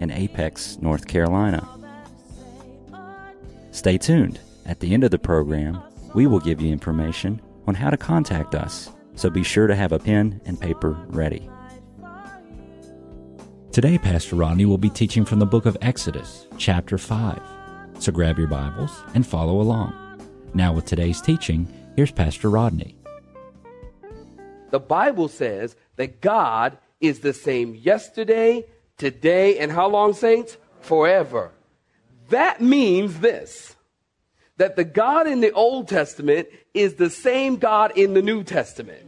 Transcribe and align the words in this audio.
in 0.00 0.10
Apex, 0.10 0.78
North 0.80 1.06
Carolina. 1.06 1.66
Stay 3.70 3.96
tuned. 3.96 4.40
At 4.66 4.80
the 4.80 4.92
end 4.92 5.04
of 5.04 5.10
the 5.10 5.18
program, 5.18 5.80
we 6.14 6.26
will 6.26 6.40
give 6.40 6.60
you 6.60 6.72
information 6.72 7.40
on 7.68 7.74
how 7.74 7.90
to 7.90 7.96
contact 7.96 8.54
us, 8.54 8.90
so 9.14 9.30
be 9.30 9.44
sure 9.44 9.66
to 9.66 9.76
have 9.76 9.92
a 9.92 9.98
pen 9.98 10.40
and 10.44 10.60
paper 10.60 10.98
ready. 11.08 11.48
Today, 13.72 13.98
Pastor 13.98 14.34
Rodney 14.34 14.64
will 14.64 14.78
be 14.78 14.90
teaching 14.90 15.24
from 15.24 15.38
the 15.38 15.46
book 15.46 15.64
of 15.64 15.76
Exodus, 15.80 16.48
chapter 16.58 16.98
5. 16.98 17.40
So 18.00 18.10
grab 18.10 18.38
your 18.38 18.48
Bibles 18.48 18.90
and 19.14 19.24
follow 19.24 19.60
along. 19.60 19.94
Now, 20.54 20.72
with 20.72 20.86
today's 20.86 21.20
teaching, 21.20 21.68
here's 21.94 22.10
Pastor 22.10 22.50
Rodney. 22.50 22.96
The 24.70 24.80
Bible 24.80 25.28
says 25.28 25.76
that 25.96 26.20
God 26.20 26.78
is 27.00 27.20
the 27.20 27.32
same 27.32 27.74
yesterday, 27.74 28.64
today, 29.00 29.58
and 29.58 29.72
how 29.72 29.88
long, 29.88 30.12
saints? 30.12 30.56
Forever. 30.80 31.50
That 32.28 32.60
means 32.60 33.18
this 33.18 33.74
that 34.58 34.76
the 34.76 34.84
God 34.84 35.26
in 35.26 35.40
the 35.40 35.52
Old 35.52 35.88
Testament 35.88 36.46
is 36.74 36.94
the 36.94 37.08
same 37.08 37.56
God 37.56 37.96
in 37.96 38.12
the 38.12 38.20
New 38.20 38.44
Testament. 38.44 39.00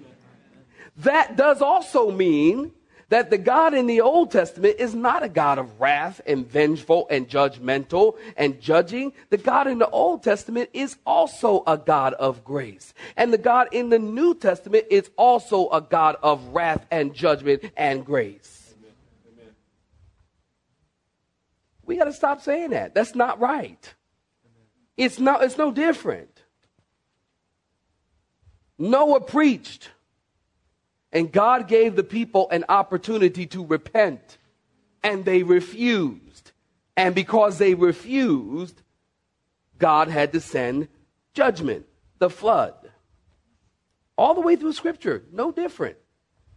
That 0.97 1.37
does 1.37 1.61
also 1.61 2.11
mean 2.11 2.73
that 3.11 3.29
the 3.29 3.37
God 3.37 3.75
in 3.75 3.87
the 3.87 4.01
Old 4.01 4.31
Testament 4.31 4.77
is 4.79 4.95
not 4.95 5.23
a 5.23 5.29
God 5.29 5.59
of 5.59 5.79
wrath 5.79 6.23
and 6.27 6.51
vengeful 6.51 7.07
and 7.11 7.29
judgmental 7.29 8.17
and 8.39 8.63
judging. 8.63 9.13
The 9.29 9.37
God 9.37 9.67
in 9.67 9.79
the 9.79 9.91
Old 9.91 10.23
Testament 10.23 10.70
is 10.73 10.97
also 11.05 11.63
a 11.67 11.77
God 11.77 12.15
of 12.15 12.43
grace. 12.43 12.95
And 13.15 13.31
the 13.31 13.37
God 13.37 13.69
in 13.73 13.91
the 13.91 13.98
New 13.98 14.35
Testament 14.35 14.87
is 14.89 15.11
also 15.19 15.69
a 15.69 15.83
God 15.83 16.17
of 16.23 16.43
wrath 16.55 16.87
and 16.91 17.13
judgment 17.13 17.63
and 17.77 18.07
grace. 18.07 18.52
We 21.93 21.98
got 21.98 22.05
to 22.05 22.12
stop 22.15 22.41
saying 22.41 22.71
that. 22.71 22.95
That's 22.95 23.15
not 23.15 23.39
right. 23.39 23.95
It's 24.97 25.19
not 25.19 25.43
it's 25.43 25.59
no 25.59 25.71
different. 25.71 26.43
Noah 28.79 29.21
preached 29.21 29.91
and 31.13 31.31
God 31.31 31.69
gave 31.69 31.95
the 31.95 32.03
people 32.03 32.48
an 32.48 32.65
opportunity 32.70 33.45
to 33.48 33.63
repent 33.63 34.39
and 35.03 35.27
they 35.27 35.43
refused. 35.43 36.53
And 36.97 37.15
because 37.15 37.59
they 37.59 37.75
refused, 37.75 38.81
God 39.77 40.09
had 40.09 40.33
to 40.33 40.41
send 40.41 40.89
judgment, 41.35 41.85
the 42.20 42.31
flood. 42.31 42.91
All 44.17 44.33
the 44.33 44.41
way 44.41 44.57
through 44.57 44.73
scripture, 44.73 45.25
no 45.31 45.53
different. 45.53 45.98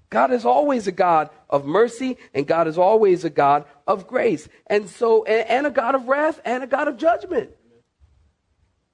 God 0.09 0.31
is 0.31 0.45
always 0.45 0.87
a 0.87 0.93
God 0.93 1.29
of 1.49 1.65
mercy, 1.65 2.17
and 2.33 2.47
God 2.47 2.69
is 2.69 2.77
always 2.77 3.25
a 3.25 3.29
God 3.29 3.65
of 3.87 4.07
grace. 4.07 4.47
And 4.67 4.89
so, 4.89 5.23
and, 5.25 5.47
and, 5.49 5.67
a 5.67 5.71
God 5.71 5.95
of 5.95 6.07
wrath 6.07 6.41
and 6.45 6.63
a 6.63 6.67
God 6.67 6.87
of 6.87 6.97
judgment. 6.97 7.51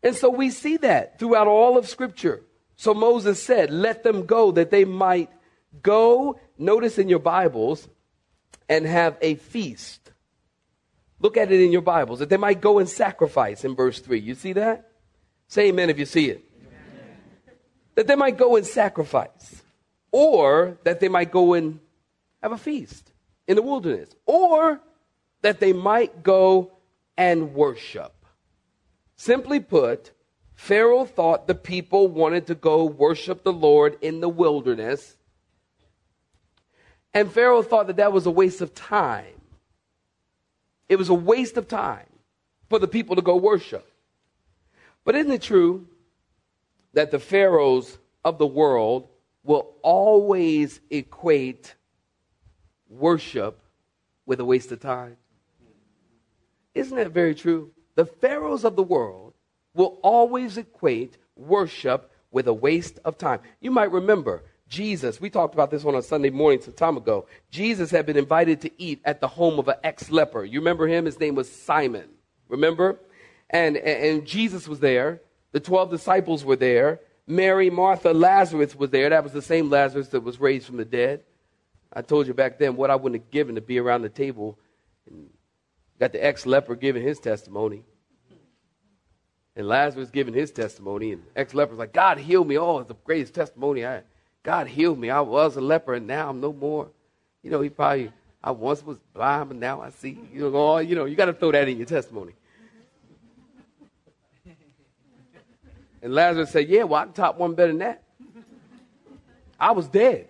And 0.04 0.16
so 0.16 0.30
we 0.30 0.50
see 0.50 0.78
that 0.78 1.20
throughout 1.20 1.48
all 1.48 1.78
of 1.78 1.88
Scripture. 1.88 2.42
So 2.76 2.94
Moses 2.94 3.42
said, 3.42 3.72
Let 3.72 4.04
them 4.04 4.26
go 4.26 4.52
that 4.52 4.72
they 4.72 4.86
might 4.86 5.30
go, 5.82 6.40
notice 6.58 6.98
in 6.98 7.08
your 7.08 7.20
Bibles, 7.20 7.88
and 8.68 8.86
have 8.86 9.18
a 9.22 9.36
feast. 9.36 10.12
Look 11.20 11.38
at 11.38 11.52
it 11.52 11.62
in 11.62 11.72
your 11.72 11.84
Bibles, 11.84 12.20
that 12.20 12.30
they 12.30 12.38
might 12.38 12.62
go 12.62 12.80
and 12.80 12.90
sacrifice 12.90 13.64
in 13.64 13.76
verse 13.76 14.00
3. 14.00 14.20
You 14.20 14.34
see 14.34 14.54
that? 14.54 14.90
Say 15.48 15.68
amen 15.68 15.90
if 15.90 16.00
you 16.00 16.06
see 16.06 16.30
it. 16.30 16.44
Amen. 16.60 17.56
That 17.96 18.08
they 18.08 18.16
might 18.16 18.38
go 18.38 18.56
and 18.56 18.66
sacrifice 18.66 19.62
or 20.12 20.80
that 20.84 21.00
they 21.00 21.10
might 21.10 21.32
go 21.32 21.54
and 21.54 21.80
have 22.42 22.54
a 22.54 22.58
feast 22.58 23.11
in 23.52 23.58
the 23.58 23.62
wilderness, 23.62 24.16
or 24.26 24.80
that 25.42 25.60
they 25.60 25.74
might 25.74 26.24
go 26.24 26.72
and 27.18 27.54
worship. 27.54 28.14
Simply 29.18 29.60
put, 29.60 30.12
Pharaoh 30.56 31.04
thought 31.04 31.48
the 31.48 31.56
people 31.56 32.08
wanted 32.08 32.48
to 32.48 32.56
go 32.56 32.86
worship 32.86 33.44
the 33.44 33.52
Lord 33.52 33.98
in 34.00 34.22
the 34.22 34.30
wilderness, 34.30 35.18
and 37.14 37.30
Pharaoh 37.30 37.62
thought 37.62 37.88
that 37.88 37.98
that 37.98 38.14
was 38.14 38.26
a 38.26 38.32
waste 38.32 38.62
of 38.62 38.74
time. 38.74 39.42
It 40.88 40.96
was 40.96 41.10
a 41.10 41.14
waste 41.14 41.58
of 41.58 41.68
time 41.68 42.08
for 42.70 42.80
the 42.80 42.88
people 42.88 43.18
to 43.18 43.22
go 43.22 43.36
worship. 43.36 43.86
But 45.04 45.18
isn't 45.18 45.32
it 45.32 45.42
true 45.42 45.88
that 46.94 47.12
the 47.12 47.20
pharaohs 47.20 47.98
of 48.24 48.38
the 48.38 48.48
world 48.48 49.10
will 49.44 49.76
always 49.82 50.80
equate 50.90 51.76
worship 52.92 53.60
with 54.26 54.40
a 54.40 54.46
waste 54.46 54.72
of 54.72 54.80
time. 54.80 55.18
Isn't 56.76 56.98
that 56.98 57.12
very 57.12 57.34
true? 57.34 57.72
The 57.96 58.06
pharaohs 58.06 58.64
of 58.64 58.76
the 58.76 58.84
world 58.84 59.34
will 59.74 60.00
always 60.04 60.58
equate 60.58 61.18
worship 61.36 62.12
with 62.32 62.48
a 62.48 62.54
waste 62.54 63.00
of 63.04 63.18
time. 63.18 63.40
You 63.60 63.72
might 63.72 63.92
remember 63.92 64.44
Jesus, 64.72 65.20
we 65.20 65.30
talked 65.30 65.54
about 65.54 65.70
this 65.70 65.84
on 65.84 65.96
a 65.96 66.02
Sunday 66.02 66.30
morning 66.30 66.62
some 66.62 66.74
time 66.74 66.96
ago. 66.96 67.28
Jesus 67.50 67.92
had 67.92 68.06
been 68.06 68.16
invited 68.16 68.62
to 68.62 68.72
eat 68.82 69.02
at 69.04 69.20
the 69.20 69.28
home 69.28 69.60
of 69.60 69.68
an 69.68 69.76
ex 69.84 70.10
leper. 70.10 70.46
You 70.46 70.60
remember 70.60 70.88
him? 70.88 71.04
His 71.04 71.20
name 71.20 71.36
was 71.36 71.52
Simon. 71.52 72.08
Remember? 72.48 72.98
And, 73.50 73.76
and 73.76 74.26
Jesus 74.26 74.70
was 74.70 74.80
there. 74.80 75.22
The 75.52 75.60
12 75.60 75.92
disciples 75.92 76.46
were 76.46 76.56
there. 76.56 77.02
Mary, 77.28 77.70
Martha, 77.70 78.14
Lazarus 78.14 78.74
was 78.74 78.92
there. 78.92 79.10
That 79.10 79.26
was 79.26 79.34
the 79.34 79.42
same 79.42 79.70
Lazarus 79.70 80.08
that 80.10 80.22
was 80.22 80.40
raised 80.40 80.68
from 80.68 80.78
the 80.78 80.86
dead. 80.86 81.24
I 81.94 82.02
told 82.02 82.28
you 82.28 82.34
back 82.34 82.58
then 82.58 82.76
what 82.76 82.90
I 82.90 82.96
wouldn't 82.96 83.22
have 83.22 83.32
given 83.32 83.56
to 83.56 83.62
be 83.62 83.80
around 83.80 84.04
the 84.04 84.10
table. 84.10 84.58
And 85.08 85.30
got 86.00 86.14
the 86.14 86.24
ex 86.24 86.46
leper 86.46 86.76
giving 86.76 87.04
his 87.04 87.20
testimony. 87.20 87.84
And 89.56 89.68
Lazarus 89.68 90.10
giving 90.10 90.34
his 90.34 90.52
testimony. 90.52 91.12
And 91.12 91.24
ex 91.36 91.54
leper's 91.54 91.78
like, 91.78 91.94
God 91.94 92.18
healed 92.18 92.48
me. 92.48 92.58
Oh, 92.58 92.80
it's 92.80 92.88
the 92.88 92.96
greatest 93.04 93.34
testimony 93.34 93.86
I 93.86 94.04
God 94.44 94.68
healed 94.68 94.98
me. 94.98 95.10
I 95.10 95.22
was 95.22 95.56
a 95.56 95.62
leper 95.62 95.94
and 95.94 96.08
now 96.08 96.30
I'm 96.30 96.42
no 96.42 96.52
more. 96.52 96.90
You 97.44 97.52
know, 97.52 97.62
he 97.62 97.70
probably, 97.70 98.12
I 98.44 98.52
once 98.52 98.84
was 98.84 98.98
blind, 99.14 99.50
but 99.50 99.58
now 99.58 99.82
I 99.82 99.90
see. 99.90 100.18
You 100.34 100.50
know, 100.50 100.56
all, 100.56 100.82
you 100.82 100.96
know, 100.96 101.06
you 101.06 101.16
got 101.16 101.26
to 101.26 101.34
throw 101.34 101.52
that 101.52 101.68
in 101.68 101.78
your 101.78 101.86
testimony. 101.86 102.34
And 106.02 106.16
Lazarus 106.16 106.50
said, 106.50 106.68
Yeah, 106.68 106.84
well, 106.84 107.02
I 107.02 107.04
can 107.06 107.14
top 107.14 107.38
one 107.38 107.54
better 107.54 107.72
than 107.72 107.80
that. 107.80 108.04
I 109.60 109.72
was 109.72 109.88
dead. 109.88 110.30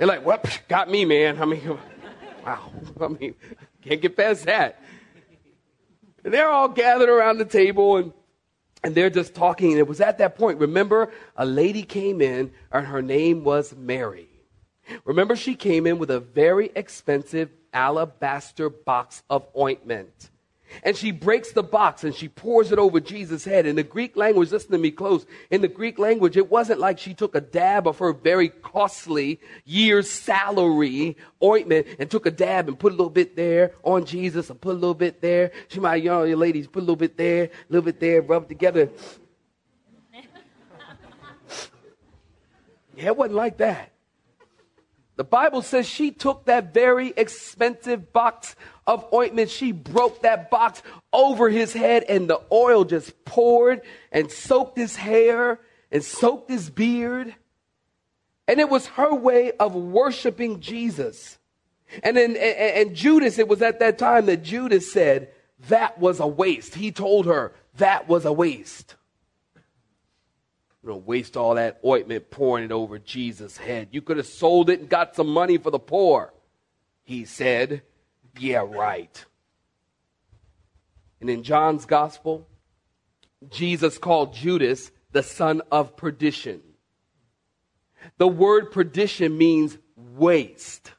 They're 0.00 0.08
like, 0.08 0.24
Well, 0.24 0.40
got 0.66 0.90
me, 0.90 1.04
man. 1.04 1.42
I 1.42 1.44
mean, 1.44 1.78
wow. 2.46 2.72
I 2.98 3.08
mean, 3.08 3.34
can't 3.82 4.00
get 4.00 4.16
past 4.16 4.46
that. 4.46 4.82
And 6.24 6.32
they're 6.32 6.48
all 6.48 6.68
gathered 6.68 7.10
around 7.10 7.36
the 7.36 7.44
table 7.44 7.98
and, 7.98 8.12
and 8.82 8.94
they're 8.94 9.10
just 9.10 9.34
talking. 9.34 9.72
And 9.72 9.78
it 9.78 9.86
was 9.86 10.00
at 10.00 10.16
that 10.16 10.38
point, 10.38 10.58
remember, 10.58 11.12
a 11.36 11.44
lady 11.44 11.82
came 11.82 12.22
in 12.22 12.50
and 12.72 12.86
her 12.86 13.02
name 13.02 13.44
was 13.44 13.76
Mary. 13.76 14.30
Remember, 15.04 15.36
she 15.36 15.54
came 15.54 15.86
in 15.86 15.98
with 15.98 16.10
a 16.10 16.18
very 16.18 16.72
expensive 16.74 17.50
alabaster 17.74 18.70
box 18.70 19.22
of 19.28 19.46
ointment. 19.54 20.29
And 20.82 20.96
she 20.96 21.10
breaks 21.10 21.52
the 21.52 21.62
box 21.62 22.04
and 22.04 22.14
she 22.14 22.28
pours 22.28 22.72
it 22.72 22.78
over 22.78 23.00
Jesus' 23.00 23.44
head. 23.44 23.66
In 23.66 23.76
the 23.76 23.82
Greek 23.82 24.16
language, 24.16 24.50
listen 24.52 24.72
to 24.72 24.78
me 24.78 24.90
close. 24.90 25.26
In 25.50 25.60
the 25.60 25.68
Greek 25.68 25.98
language, 25.98 26.36
it 26.36 26.50
wasn't 26.50 26.80
like 26.80 26.98
she 26.98 27.14
took 27.14 27.34
a 27.34 27.40
dab 27.40 27.86
of 27.86 27.98
her 27.98 28.12
very 28.12 28.48
costly 28.48 29.40
year's 29.64 30.10
salary 30.10 31.16
ointment 31.42 31.86
and 31.98 32.10
took 32.10 32.26
a 32.26 32.30
dab 32.30 32.68
and 32.68 32.78
put 32.78 32.92
a 32.92 32.96
little 32.96 33.10
bit 33.10 33.36
there 33.36 33.74
on 33.82 34.04
Jesus 34.04 34.50
and 34.50 34.60
put 34.60 34.72
a 34.72 34.78
little 34.78 34.94
bit 34.94 35.20
there. 35.20 35.52
She 35.68 35.80
might, 35.80 36.02
you 36.02 36.10
know, 36.10 36.24
your 36.24 36.36
ladies, 36.36 36.66
put 36.66 36.80
a 36.80 36.86
little 36.86 36.96
bit 36.96 37.16
there, 37.16 37.44
a 37.44 37.50
little 37.68 37.84
bit 37.84 38.00
there, 38.00 38.22
rub 38.22 38.44
it 38.44 38.48
together. 38.48 38.90
yeah, 42.96 43.06
it 43.06 43.16
wasn't 43.16 43.36
like 43.36 43.58
that. 43.58 43.90
The 45.20 45.24
Bible 45.24 45.60
says 45.60 45.86
she 45.86 46.12
took 46.12 46.46
that 46.46 46.72
very 46.72 47.12
expensive 47.14 48.10
box 48.10 48.56
of 48.90 49.06
ointment. 49.14 49.48
She 49.50 49.70
broke 49.70 50.22
that 50.22 50.50
box 50.50 50.82
over 51.12 51.48
his 51.48 51.72
head, 51.72 52.04
and 52.08 52.28
the 52.28 52.40
oil 52.50 52.84
just 52.84 53.24
poured 53.24 53.82
and 54.10 54.30
soaked 54.30 54.76
his 54.76 54.96
hair 54.96 55.60
and 55.92 56.02
soaked 56.02 56.50
his 56.50 56.70
beard. 56.70 57.32
And 58.48 58.58
it 58.58 58.68
was 58.68 58.86
her 58.88 59.14
way 59.14 59.52
of 59.52 59.76
worshiping 59.76 60.58
Jesus. 60.58 61.38
And 62.02 62.16
then, 62.16 62.30
and, 62.30 62.88
and 62.88 62.96
Judas, 62.96 63.38
it 63.38 63.46
was 63.46 63.62
at 63.62 63.78
that 63.78 63.96
time 63.96 64.26
that 64.26 64.42
Judas 64.42 64.92
said, 64.92 65.30
that 65.68 66.00
was 66.00 66.18
a 66.18 66.26
waste. 66.26 66.74
He 66.74 66.90
told 66.90 67.26
her 67.26 67.52
that 67.76 68.08
was 68.08 68.24
a 68.24 68.32
waste. 68.32 68.96
You 70.82 70.88
don't 70.88 71.06
waste 71.06 71.36
all 71.36 71.54
that 71.54 71.78
ointment 71.84 72.30
pouring 72.30 72.64
it 72.64 72.72
over 72.72 72.98
Jesus' 72.98 73.56
head. 73.56 73.88
You 73.92 74.02
could 74.02 74.16
have 74.16 74.26
sold 74.26 74.68
it 74.68 74.80
and 74.80 74.88
got 74.88 75.14
some 75.14 75.28
money 75.28 75.58
for 75.58 75.70
the 75.70 75.78
poor. 75.78 76.32
He 77.04 77.24
said, 77.24 77.82
Yeah, 78.38 78.64
right. 78.66 79.24
And 81.20 81.28
in 81.28 81.42
John's 81.42 81.84
gospel, 81.84 82.46
Jesus 83.50 83.98
called 83.98 84.34
Judas 84.34 84.90
the 85.12 85.22
son 85.22 85.62
of 85.70 85.96
perdition. 85.96 86.62
The 88.18 88.28
word 88.28 88.70
perdition 88.70 89.36
means 89.36 89.76
waste. 89.96 90.92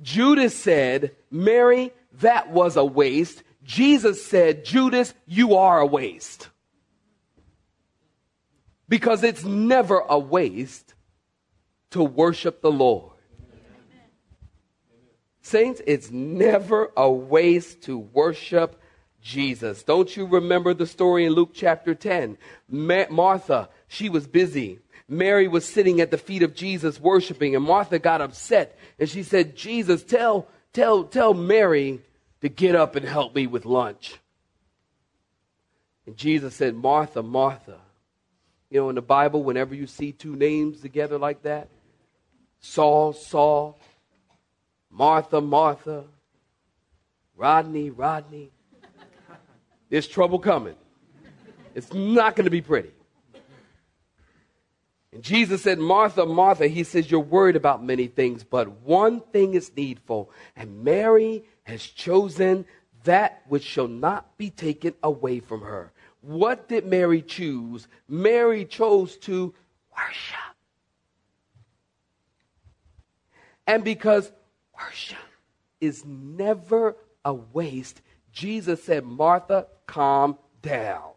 Judas 0.00 0.56
said, 0.56 1.16
Mary, 1.30 1.92
that 2.20 2.50
was 2.50 2.76
a 2.76 2.84
waste. 2.84 3.42
Jesus 3.62 4.24
said, 4.24 4.64
Judas, 4.64 5.14
you 5.26 5.56
are 5.56 5.80
a 5.80 5.86
waste. 5.86 6.48
Because 8.88 9.24
it's 9.24 9.44
never 9.44 9.98
a 9.98 10.18
waste 10.18 10.94
to 11.90 12.02
worship 12.02 12.62
the 12.62 12.70
Lord. 12.70 13.15
Saints, 15.46 15.80
it's 15.86 16.10
never 16.10 16.90
a 16.96 17.08
waste 17.08 17.82
to 17.82 17.96
worship 17.96 18.82
Jesus. 19.22 19.84
Don't 19.84 20.16
you 20.16 20.26
remember 20.26 20.74
the 20.74 20.86
story 20.86 21.24
in 21.24 21.34
Luke 21.34 21.52
chapter 21.54 21.94
10? 21.94 22.36
Ma- 22.68 23.04
Martha, 23.10 23.68
she 23.86 24.08
was 24.08 24.26
busy. 24.26 24.80
Mary 25.08 25.46
was 25.46 25.64
sitting 25.64 26.00
at 26.00 26.10
the 26.10 26.18
feet 26.18 26.42
of 26.42 26.52
Jesus 26.52 27.00
worshiping, 27.00 27.54
and 27.54 27.64
Martha 27.64 28.00
got 28.00 28.20
upset 28.20 28.76
and 28.98 29.08
she 29.08 29.22
said, 29.22 29.54
Jesus, 29.54 30.02
tell, 30.02 30.48
tell, 30.72 31.04
tell 31.04 31.32
Mary 31.32 32.00
to 32.40 32.48
get 32.48 32.74
up 32.74 32.96
and 32.96 33.06
help 33.06 33.32
me 33.32 33.46
with 33.46 33.64
lunch. 33.64 34.18
And 36.06 36.16
Jesus 36.16 36.56
said, 36.56 36.74
Martha, 36.74 37.22
Martha. 37.22 37.78
You 38.68 38.80
know, 38.80 38.88
in 38.88 38.96
the 38.96 39.02
Bible, 39.02 39.44
whenever 39.44 39.76
you 39.76 39.86
see 39.86 40.10
two 40.10 40.34
names 40.34 40.80
together 40.80 41.18
like 41.18 41.42
that, 41.42 41.68
Saul, 42.58 43.12
Saul, 43.12 43.78
Martha, 44.96 45.42
Martha, 45.42 46.04
Rodney, 47.36 47.90
Rodney, 47.90 48.50
there's 49.90 50.08
trouble 50.08 50.38
coming. 50.38 50.74
It's 51.74 51.92
not 51.92 52.34
going 52.34 52.46
to 52.46 52.50
be 52.50 52.62
pretty. 52.62 52.92
And 55.12 55.22
Jesus 55.22 55.62
said, 55.62 55.78
Martha, 55.78 56.24
Martha, 56.24 56.66
he 56.66 56.82
says, 56.82 57.10
You're 57.10 57.20
worried 57.20 57.56
about 57.56 57.84
many 57.84 58.06
things, 58.06 58.42
but 58.42 58.70
one 58.80 59.20
thing 59.20 59.52
is 59.52 59.70
needful. 59.76 60.30
And 60.56 60.82
Mary 60.82 61.44
has 61.64 61.82
chosen 61.82 62.64
that 63.04 63.42
which 63.48 63.64
shall 63.64 63.88
not 63.88 64.38
be 64.38 64.48
taken 64.48 64.94
away 65.02 65.40
from 65.40 65.60
her. 65.60 65.92
What 66.22 66.70
did 66.70 66.86
Mary 66.86 67.20
choose? 67.20 67.86
Mary 68.08 68.64
chose 68.64 69.18
to 69.18 69.54
worship. 69.94 70.56
And 73.66 73.84
because 73.84 74.32
worship 74.78 75.18
is 75.80 76.04
never 76.04 76.96
a 77.24 77.34
waste, 77.34 78.00
Jesus 78.32 78.82
said, 78.84 79.04
Martha, 79.04 79.66
calm 79.86 80.38
down. 80.62 81.12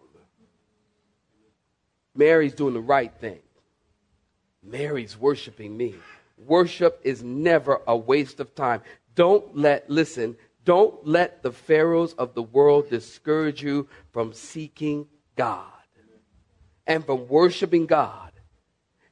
Mary's 2.15 2.53
doing 2.53 2.73
the 2.73 2.81
right 2.81 3.13
thing. 3.19 3.39
Mary's 4.63 5.17
worshiping 5.17 5.75
me. 5.75 5.95
Worship 6.37 6.99
is 7.03 7.23
never 7.23 7.81
a 7.87 7.95
waste 7.95 8.39
of 8.39 8.55
time. 8.55 8.81
Don't 9.15 9.55
let, 9.55 9.89
listen, 9.89 10.35
don't 10.65 11.05
let 11.07 11.43
the 11.43 11.51
pharaohs 11.51 12.13
of 12.13 12.33
the 12.33 12.43
world 12.43 12.89
discourage 12.89 13.63
you 13.63 13.87
from 14.11 14.33
seeking 14.33 15.07
God 15.35 15.65
and 16.85 17.05
from 17.05 17.27
worshiping 17.27 17.85
God. 17.85 18.28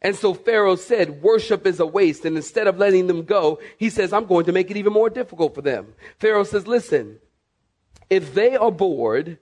And 0.02 0.16
so 0.16 0.34
Pharaoh 0.34 0.76
said, 0.76 1.22
Worship 1.22 1.66
is 1.66 1.80
a 1.80 1.86
waste. 1.86 2.26
And 2.26 2.36
instead 2.36 2.68
of 2.68 2.78
letting 2.78 3.08
them 3.08 3.24
go, 3.24 3.60
he 3.78 3.90
says, 3.90 4.14
I'm 4.14 4.26
going 4.26 4.46
to 4.46 4.52
make 4.52 4.70
it 4.70 4.78
even 4.78 4.94
more 4.94 5.10
difficult 5.10 5.56
for 5.56 5.62
them. 5.62 5.94
Pharaoh 6.20 6.44
says, 6.44 6.68
Listen, 6.68 7.20
if 8.10 8.34
they 8.34 8.56
are 8.56 8.72
bored, 8.72 9.38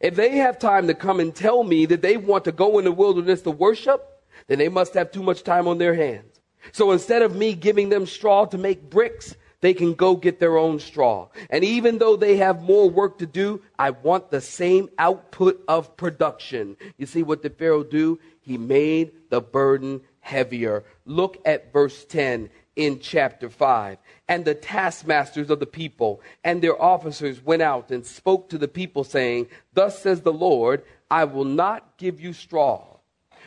if 0.00 0.14
they 0.14 0.36
have 0.36 0.58
time 0.58 0.86
to 0.86 0.94
come 0.94 1.20
and 1.20 1.34
tell 1.34 1.64
me 1.64 1.86
that 1.86 2.02
they 2.02 2.16
want 2.16 2.44
to 2.44 2.52
go 2.52 2.78
in 2.78 2.84
the 2.84 2.92
wilderness 2.92 3.42
to 3.42 3.50
worship, 3.50 4.22
then 4.46 4.58
they 4.58 4.68
must 4.68 4.94
have 4.94 5.10
too 5.10 5.22
much 5.22 5.42
time 5.42 5.66
on 5.66 5.78
their 5.78 5.94
hands. 5.94 6.40
So 6.72 6.92
instead 6.92 7.22
of 7.22 7.34
me 7.34 7.54
giving 7.54 7.88
them 7.88 8.06
straw 8.06 8.44
to 8.46 8.58
make 8.58 8.90
bricks, 8.90 9.34
they 9.60 9.72
can 9.72 9.94
go 9.94 10.16
get 10.16 10.38
their 10.38 10.58
own 10.58 10.78
straw. 10.78 11.28
And 11.48 11.64
even 11.64 11.98
though 11.98 12.16
they 12.16 12.36
have 12.36 12.62
more 12.62 12.90
work 12.90 13.18
to 13.18 13.26
do, 13.26 13.62
I 13.78 13.90
want 13.90 14.30
the 14.30 14.40
same 14.40 14.90
output 14.98 15.64
of 15.66 15.96
production. 15.96 16.76
You 16.98 17.06
see 17.06 17.22
what 17.22 17.42
did 17.42 17.56
Pharaoh 17.56 17.82
do? 17.82 18.18
He 18.46 18.56
made 18.56 19.12
the 19.28 19.42
burden 19.42 20.00
heavier. 20.20 20.84
Look 21.04 21.38
at 21.44 21.72
verse 21.72 22.04
10 22.06 22.48
in 22.76 23.00
chapter 23.00 23.50
5. 23.50 23.98
And 24.28 24.44
the 24.44 24.54
taskmasters 24.54 25.50
of 25.50 25.60
the 25.60 25.66
people 25.66 26.22
and 26.42 26.62
their 26.62 26.80
officers 26.80 27.44
went 27.44 27.60
out 27.60 27.90
and 27.90 28.06
spoke 28.06 28.48
to 28.50 28.58
the 28.58 28.68
people, 28.68 29.04
saying, 29.04 29.48
Thus 29.74 29.98
says 29.98 30.22
the 30.22 30.32
Lord, 30.32 30.82
I 31.10 31.24
will 31.24 31.44
not 31.44 31.98
give 31.98 32.20
you 32.20 32.32
straw 32.32 32.96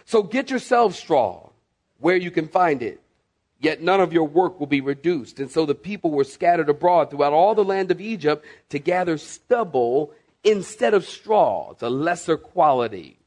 so 0.09 0.23
get 0.23 0.49
yourselves 0.49 0.97
straw 0.97 1.51
where 1.99 2.15
you 2.15 2.31
can 2.31 2.47
find 2.47 2.81
it. 2.81 2.99
Yet 3.59 3.83
none 3.83 4.01
of 4.01 4.11
your 4.11 4.23
work 4.23 4.59
will 4.59 4.65
be 4.65 4.81
reduced. 4.81 5.39
And 5.39 5.51
so 5.51 5.67
the 5.67 5.75
people 5.75 6.09
were 6.09 6.23
scattered 6.23 6.67
abroad 6.67 7.11
throughout 7.11 7.31
all 7.31 7.53
the 7.53 7.63
land 7.63 7.91
of 7.91 8.01
Egypt 8.01 8.43
to 8.69 8.79
gather 8.79 9.19
stubble 9.19 10.11
instead 10.43 10.95
of 10.95 11.05
straw. 11.05 11.73
It's 11.73 11.83
a 11.83 11.91
lesser 11.91 12.37
quality. 12.37 13.18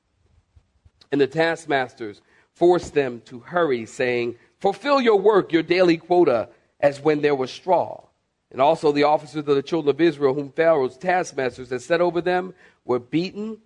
And 1.12 1.20
the 1.20 1.26
taskmasters 1.26 2.23
forced 2.55 2.94
them 2.94 3.23
to 3.26 3.41
hurry, 3.41 3.87
saying, 3.87 4.37
Fulfill 4.59 5.00
your 5.00 5.19
work, 5.19 5.53
your 5.53 5.62
daily 5.62 5.99
quota, 5.99 6.49
as 6.81 7.00
when 7.00 7.20
there 7.20 7.35
was 7.35 7.50
straw. 7.50 8.03
And 8.50 8.61
also 8.61 8.93
the 8.93 9.05
officers 9.05 9.37
of 9.37 9.47
the 9.47 9.62
children 9.62 9.94
of 9.94 10.00
Israel, 10.00 10.35
whom 10.35 10.50
Pharaoh's 10.50 10.97
taskmasters 10.97 11.70
had 11.70 11.82
set 11.82 12.00
over 12.00 12.20
them, 12.20 12.55
were 12.85 12.99
beaten 12.99 13.59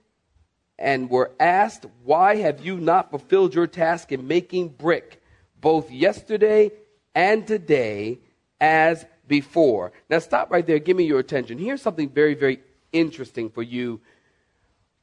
and 0.78 1.10
were 1.10 1.32
asked, 1.40 1.86
Why 2.04 2.36
have 2.36 2.64
you 2.64 2.78
not 2.78 3.10
fulfilled 3.10 3.54
your 3.54 3.66
task 3.66 4.12
in 4.12 4.26
making 4.26 4.70
brick, 4.70 5.22
both 5.60 5.90
yesterday 5.90 6.70
and 7.14 7.46
today, 7.46 8.18
as 8.60 9.06
before? 9.26 9.92
Now, 10.08 10.18
stop 10.18 10.50
right 10.50 10.66
there. 10.66 10.78
Give 10.78 10.96
me 10.96 11.04
your 11.04 11.20
attention. 11.20 11.58
Here's 11.58 11.82
something 11.82 12.08
very, 12.08 12.34
very 12.34 12.60
interesting 12.92 13.50
for 13.50 13.62
you, 13.62 14.00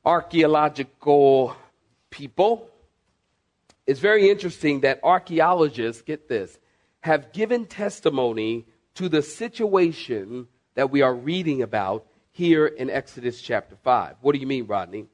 archaeological 0.06 1.56
people. 2.13 2.70
It's 3.88 4.00
very 4.00 4.29
interesting 4.29 4.82
that 4.82 5.00
archaeologists, 5.03 6.03
get 6.03 6.29
this, 6.29 6.60
have 7.01 7.34
given 7.34 7.65
testimony 7.65 8.65
to 8.93 9.10
the 9.10 9.24
situation 9.24 10.48
that 10.75 10.91
we 10.91 11.01
are 11.01 11.13
reading 11.13 11.63
about 11.63 12.05
here 12.32 12.67
in 12.67 12.91
Exodus 12.91 13.41
chapter 13.41 13.75
5. 13.84 14.17
What 14.22 14.34
do 14.34 14.39
you 14.39 14.46
mean, 14.46 14.67
Rodney? 14.67 15.08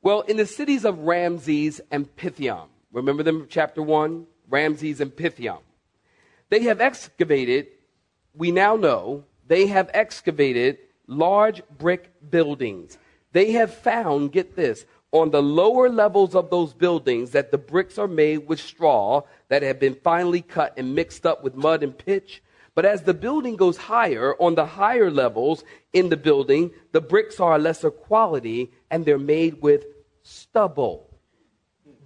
Well, 0.00 0.22
in 0.22 0.38
the 0.38 0.46
cities 0.46 0.86
of 0.86 1.00
Ramses 1.00 1.82
and 1.90 2.08
Pithom, 2.16 2.68
remember 2.90 3.22
them 3.22 3.46
chapter 3.50 3.82
1? 3.82 4.26
Ramses 4.48 5.02
and 5.02 5.14
Pithom. 5.14 5.60
They 6.48 6.62
have 6.62 6.80
excavated, 6.80 7.66
we 8.34 8.50
now 8.50 8.76
know, 8.76 9.24
they 9.46 9.66
have 9.66 9.90
excavated 9.92 10.78
large 11.06 11.62
brick 11.78 12.10
buildings. 12.30 12.96
They 13.32 13.52
have 13.52 13.72
found, 13.74 14.32
get 14.32 14.56
this, 14.56 14.86
on 15.12 15.30
the 15.30 15.42
lower 15.42 15.88
levels 15.88 16.34
of 16.34 16.50
those 16.50 16.72
buildings 16.72 17.30
that 17.30 17.50
the 17.50 17.58
bricks 17.58 17.98
are 17.98 18.08
made 18.08 18.46
with 18.46 18.60
straw 18.60 19.22
that 19.48 19.62
have 19.62 19.80
been 19.80 19.94
finely 19.94 20.40
cut 20.40 20.72
and 20.76 20.94
mixed 20.94 21.26
up 21.26 21.42
with 21.42 21.54
mud 21.54 21.82
and 21.82 21.96
pitch. 21.96 22.42
But 22.74 22.84
as 22.84 23.02
the 23.02 23.14
building 23.14 23.56
goes 23.56 23.76
higher, 23.76 24.34
on 24.40 24.54
the 24.54 24.64
higher 24.64 25.10
levels 25.10 25.64
in 25.92 26.08
the 26.08 26.16
building, 26.16 26.70
the 26.92 27.00
bricks 27.00 27.40
are 27.40 27.56
a 27.56 27.58
lesser 27.58 27.90
quality 27.90 28.70
and 28.90 29.04
they're 29.04 29.18
made 29.18 29.60
with 29.60 29.84
stubble, 30.22 31.10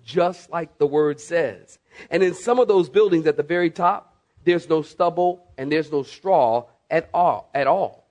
just 0.02 0.50
like 0.50 0.78
the 0.78 0.86
word 0.86 1.20
says. 1.20 1.78
And 2.10 2.22
in 2.22 2.34
some 2.34 2.58
of 2.58 2.68
those 2.68 2.88
buildings 2.88 3.26
at 3.26 3.36
the 3.36 3.42
very 3.42 3.70
top, 3.70 4.16
there's 4.44 4.68
no 4.68 4.80
stubble 4.82 5.46
and 5.58 5.70
there's 5.70 5.92
no 5.92 6.02
straw 6.02 6.64
at 6.90 7.10
all. 7.12 7.50
At 7.54 7.66
all. 7.66 8.08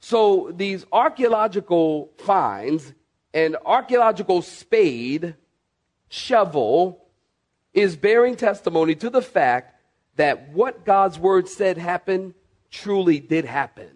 So 0.00 0.52
these 0.54 0.86
archaeological 0.92 2.10
finds, 2.18 2.92
an 3.32 3.56
archaeological 3.64 4.42
spade, 4.42 5.34
shovel, 6.08 7.04
is 7.72 7.96
bearing 7.96 8.36
testimony 8.36 8.94
to 8.96 9.10
the 9.10 9.22
fact 9.22 9.80
that 10.16 10.50
what 10.50 10.84
God's 10.84 11.18
word 11.18 11.48
said 11.48 11.78
happened 11.78 12.34
truly 12.70 13.20
did 13.20 13.44
happen. 13.44 13.88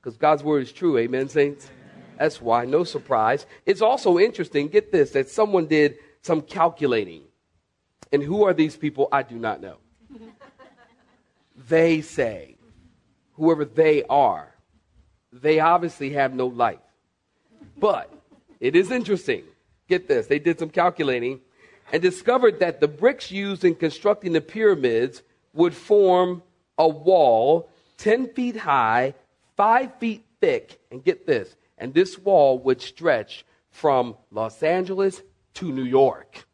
Because 0.00 0.16
God's 0.16 0.42
word 0.42 0.62
is 0.62 0.72
true. 0.72 0.98
Amen, 0.98 1.28
saints? 1.28 1.70
That's 2.18 2.40
why, 2.40 2.64
no 2.64 2.84
surprise. 2.84 3.46
It's 3.66 3.82
also 3.82 4.18
interesting, 4.18 4.68
get 4.68 4.92
this, 4.92 5.10
that 5.12 5.28
someone 5.28 5.66
did 5.66 5.96
some 6.22 6.42
calculating. 6.42 7.22
And 8.12 8.22
who 8.22 8.44
are 8.44 8.54
these 8.54 8.76
people? 8.76 9.08
I 9.10 9.22
do 9.22 9.36
not 9.36 9.60
know. 9.60 9.78
they 11.68 12.00
say, 12.00 12.56
whoever 13.34 13.64
they 13.64 14.02
are, 14.04 14.54
they 15.32 15.60
obviously 15.60 16.10
have 16.10 16.34
no 16.34 16.46
life. 16.46 16.78
But 17.78 18.12
it 18.62 18.76
is 18.76 18.92
interesting. 18.92 19.42
Get 19.88 20.06
this. 20.06 20.28
They 20.28 20.38
did 20.38 20.60
some 20.60 20.70
calculating 20.70 21.40
and 21.92 22.00
discovered 22.00 22.60
that 22.60 22.80
the 22.80 22.86
bricks 22.86 23.28
used 23.32 23.64
in 23.64 23.74
constructing 23.74 24.32
the 24.32 24.40
pyramids 24.40 25.22
would 25.52 25.74
form 25.74 26.44
a 26.78 26.88
wall 26.88 27.68
10 27.98 28.28
feet 28.34 28.56
high, 28.56 29.14
5 29.56 29.98
feet 29.98 30.24
thick, 30.40 30.78
and 30.92 31.02
get 31.02 31.26
this, 31.26 31.56
and 31.76 31.92
this 31.92 32.16
wall 32.16 32.56
would 32.60 32.80
stretch 32.80 33.44
from 33.72 34.16
Los 34.30 34.62
Angeles 34.62 35.22
to 35.54 35.72
New 35.72 35.84
York. 35.84 36.46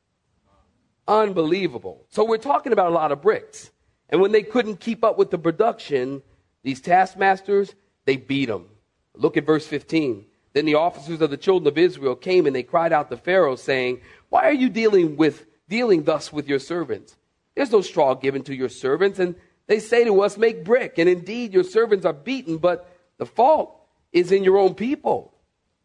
Unbelievable. 1.06 2.06
So 2.08 2.24
we're 2.24 2.38
talking 2.38 2.72
about 2.72 2.90
a 2.90 2.94
lot 2.94 3.12
of 3.12 3.20
bricks. 3.20 3.70
And 4.08 4.22
when 4.22 4.32
they 4.32 4.42
couldn't 4.42 4.80
keep 4.80 5.04
up 5.04 5.18
with 5.18 5.30
the 5.30 5.38
production, 5.38 6.22
these 6.62 6.80
taskmasters, 6.80 7.74
they 8.06 8.16
beat 8.16 8.46
them. 8.46 8.66
Look 9.14 9.36
at 9.36 9.44
verse 9.44 9.66
15. 9.66 10.24
Then 10.52 10.64
the 10.64 10.74
officers 10.74 11.20
of 11.20 11.30
the 11.30 11.36
children 11.36 11.68
of 11.68 11.78
Israel 11.78 12.16
came 12.16 12.46
and 12.46 12.54
they 12.54 12.62
cried 12.62 12.92
out 12.92 13.10
to 13.10 13.16
Pharaoh, 13.16 13.56
saying, 13.56 14.00
Why 14.28 14.44
are 14.44 14.52
you 14.52 14.68
dealing 14.68 15.16
with 15.16 15.46
dealing 15.68 16.04
thus 16.04 16.32
with 16.32 16.48
your 16.48 16.58
servants? 16.58 17.16
There's 17.54 17.72
no 17.72 17.80
straw 17.80 18.14
given 18.14 18.42
to 18.44 18.54
your 18.54 18.68
servants, 18.68 19.18
and 19.18 19.34
they 19.66 19.80
say 19.80 20.04
to 20.04 20.22
us, 20.22 20.38
Make 20.38 20.64
brick. 20.64 20.98
And 20.98 21.08
indeed, 21.08 21.52
your 21.52 21.64
servants 21.64 22.06
are 22.06 22.12
beaten, 22.12 22.58
but 22.58 22.90
the 23.18 23.26
fault 23.26 23.74
is 24.12 24.32
in 24.32 24.44
your 24.44 24.58
own 24.58 24.74
people. 24.74 25.32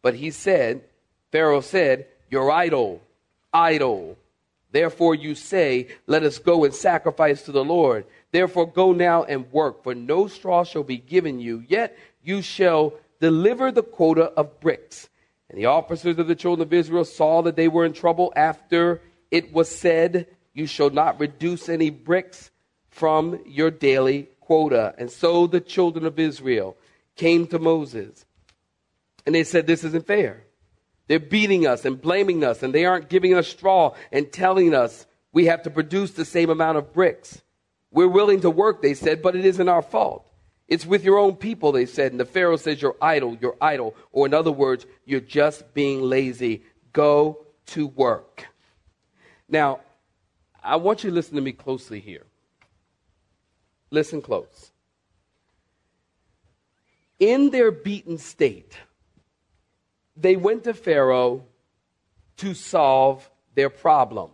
But 0.02 0.14
he 0.14 0.30
said, 0.30 0.82
Pharaoh 1.30 1.60
said, 1.60 2.06
You're 2.30 2.50
idle, 2.50 3.02
idle. 3.52 4.16
Therefore 4.72 5.14
you 5.14 5.34
say, 5.34 5.88
Let 6.06 6.22
us 6.22 6.38
go 6.38 6.64
and 6.64 6.74
sacrifice 6.74 7.42
to 7.42 7.52
the 7.52 7.64
Lord. 7.64 8.06
Therefore 8.32 8.66
go 8.66 8.92
now 8.92 9.24
and 9.24 9.50
work, 9.52 9.84
for 9.84 9.94
no 9.94 10.26
straw 10.26 10.64
shall 10.64 10.82
be 10.82 10.96
given 10.96 11.38
you, 11.38 11.64
yet 11.68 11.96
you 12.22 12.42
shall 12.42 12.94
deliver 13.24 13.72
the 13.72 13.82
quota 13.82 14.24
of 14.36 14.60
bricks. 14.60 15.08
And 15.48 15.58
the 15.58 15.64
officers 15.64 16.18
of 16.18 16.28
the 16.28 16.34
children 16.34 16.68
of 16.68 16.74
Israel 16.74 17.06
saw 17.06 17.40
that 17.42 17.56
they 17.56 17.68
were 17.68 17.86
in 17.86 17.94
trouble 17.94 18.34
after 18.36 19.00
it 19.30 19.50
was 19.50 19.70
said, 19.70 20.26
You 20.52 20.66
shall 20.66 20.90
not 20.90 21.18
reduce 21.18 21.70
any 21.70 21.88
bricks 21.88 22.50
from 22.90 23.40
your 23.46 23.70
daily 23.70 24.28
quota. 24.40 24.94
And 24.98 25.10
so 25.10 25.46
the 25.46 25.62
children 25.62 26.04
of 26.04 26.18
Israel 26.18 26.76
came 27.16 27.46
to 27.46 27.58
Moses 27.58 28.26
and 29.24 29.34
they 29.34 29.44
said, 29.44 29.66
This 29.66 29.84
isn't 29.84 30.06
fair. 30.06 30.44
They're 31.06 31.18
beating 31.18 31.66
us 31.66 31.86
and 31.86 32.00
blaming 32.00 32.44
us, 32.44 32.62
and 32.62 32.74
they 32.74 32.84
aren't 32.84 33.08
giving 33.08 33.34
us 33.34 33.48
straw 33.48 33.94
and 34.12 34.30
telling 34.30 34.74
us 34.74 35.06
we 35.32 35.46
have 35.46 35.62
to 35.62 35.70
produce 35.70 36.10
the 36.12 36.26
same 36.26 36.50
amount 36.50 36.76
of 36.76 36.92
bricks. 36.92 37.40
We're 37.90 38.08
willing 38.08 38.42
to 38.42 38.50
work, 38.50 38.82
they 38.82 38.94
said, 38.94 39.22
but 39.22 39.34
it 39.34 39.46
isn't 39.46 39.68
our 39.68 39.82
fault. 39.82 40.30
It's 40.66 40.86
with 40.86 41.04
your 41.04 41.18
own 41.18 41.36
people, 41.36 41.72
they 41.72 41.86
said. 41.86 42.12
And 42.12 42.20
the 42.20 42.24
Pharaoh 42.24 42.56
says, 42.56 42.80
You're 42.80 42.96
idle, 43.00 43.36
you're 43.40 43.56
idle. 43.60 43.94
Or 44.12 44.26
in 44.26 44.34
other 44.34 44.52
words, 44.52 44.86
you're 45.04 45.20
just 45.20 45.74
being 45.74 46.02
lazy. 46.02 46.62
Go 46.92 47.44
to 47.66 47.86
work. 47.86 48.46
Now, 49.48 49.80
I 50.62 50.76
want 50.76 51.04
you 51.04 51.10
to 51.10 51.14
listen 51.14 51.36
to 51.36 51.42
me 51.42 51.52
closely 51.52 52.00
here. 52.00 52.24
Listen 53.90 54.22
close. 54.22 54.72
In 57.18 57.50
their 57.50 57.70
beaten 57.70 58.18
state, 58.18 58.76
they 60.16 60.36
went 60.36 60.64
to 60.64 60.74
Pharaoh 60.74 61.44
to 62.38 62.54
solve 62.54 63.28
their 63.54 63.70
problem. 63.70 64.30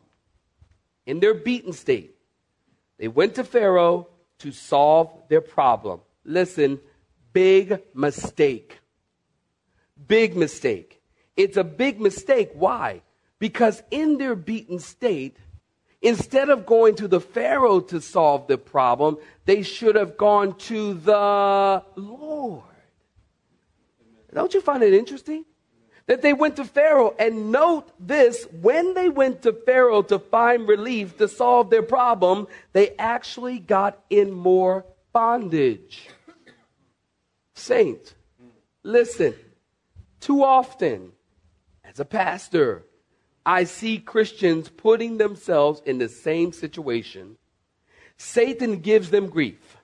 In 1.06 1.20
their 1.20 1.34
beaten 1.34 1.72
state, 1.72 2.14
they 2.98 3.08
went 3.08 3.34
to 3.34 3.44
Pharaoh 3.44 4.08
to 4.38 4.52
solve 4.52 5.10
their 5.28 5.40
problem. 5.40 6.00
Listen, 6.30 6.80
big 7.32 7.82
mistake. 7.92 8.78
Big 10.06 10.36
mistake. 10.36 11.02
It's 11.36 11.56
a 11.56 11.64
big 11.64 12.00
mistake. 12.00 12.50
Why? 12.54 13.02
Because 13.38 13.82
in 13.90 14.18
their 14.18 14.36
beaten 14.36 14.78
state, 14.78 15.36
instead 16.00 16.48
of 16.48 16.66
going 16.66 16.94
to 16.96 17.08
the 17.08 17.20
Pharaoh 17.20 17.80
to 17.80 18.00
solve 18.00 18.46
the 18.46 18.58
problem, 18.58 19.18
they 19.44 19.62
should 19.62 19.96
have 19.96 20.16
gone 20.16 20.56
to 20.70 20.94
the 20.94 21.82
Lord. 21.96 22.62
Don't 24.32 24.54
you 24.54 24.60
find 24.60 24.82
it 24.82 24.94
interesting? 24.94 25.44
that 26.06 26.22
they 26.22 26.32
went 26.32 26.56
to 26.56 26.64
Pharaoh. 26.64 27.14
And 27.20 27.52
note 27.52 27.88
this 28.00 28.44
when 28.60 28.94
they 28.94 29.08
went 29.08 29.42
to 29.42 29.52
Pharaoh 29.52 30.02
to 30.02 30.18
find 30.18 30.66
relief 30.66 31.16
to 31.18 31.28
solve 31.28 31.70
their 31.70 31.84
problem, 31.84 32.48
they 32.72 32.96
actually 32.98 33.60
got 33.60 34.02
in 34.10 34.32
more 34.32 34.84
bondage. 35.12 36.08
Saints, 37.60 38.14
listen, 38.82 39.34
too 40.20 40.42
often, 40.42 41.12
as 41.84 42.00
a 42.00 42.04
pastor, 42.04 42.84
I 43.44 43.64
see 43.64 43.98
Christians 43.98 44.68
putting 44.68 45.18
themselves 45.18 45.82
in 45.84 45.98
the 45.98 46.08
same 46.08 46.52
situation. 46.52 47.36
Satan 48.16 48.80
gives 48.80 49.10
them 49.10 49.28
grief, 49.28 49.76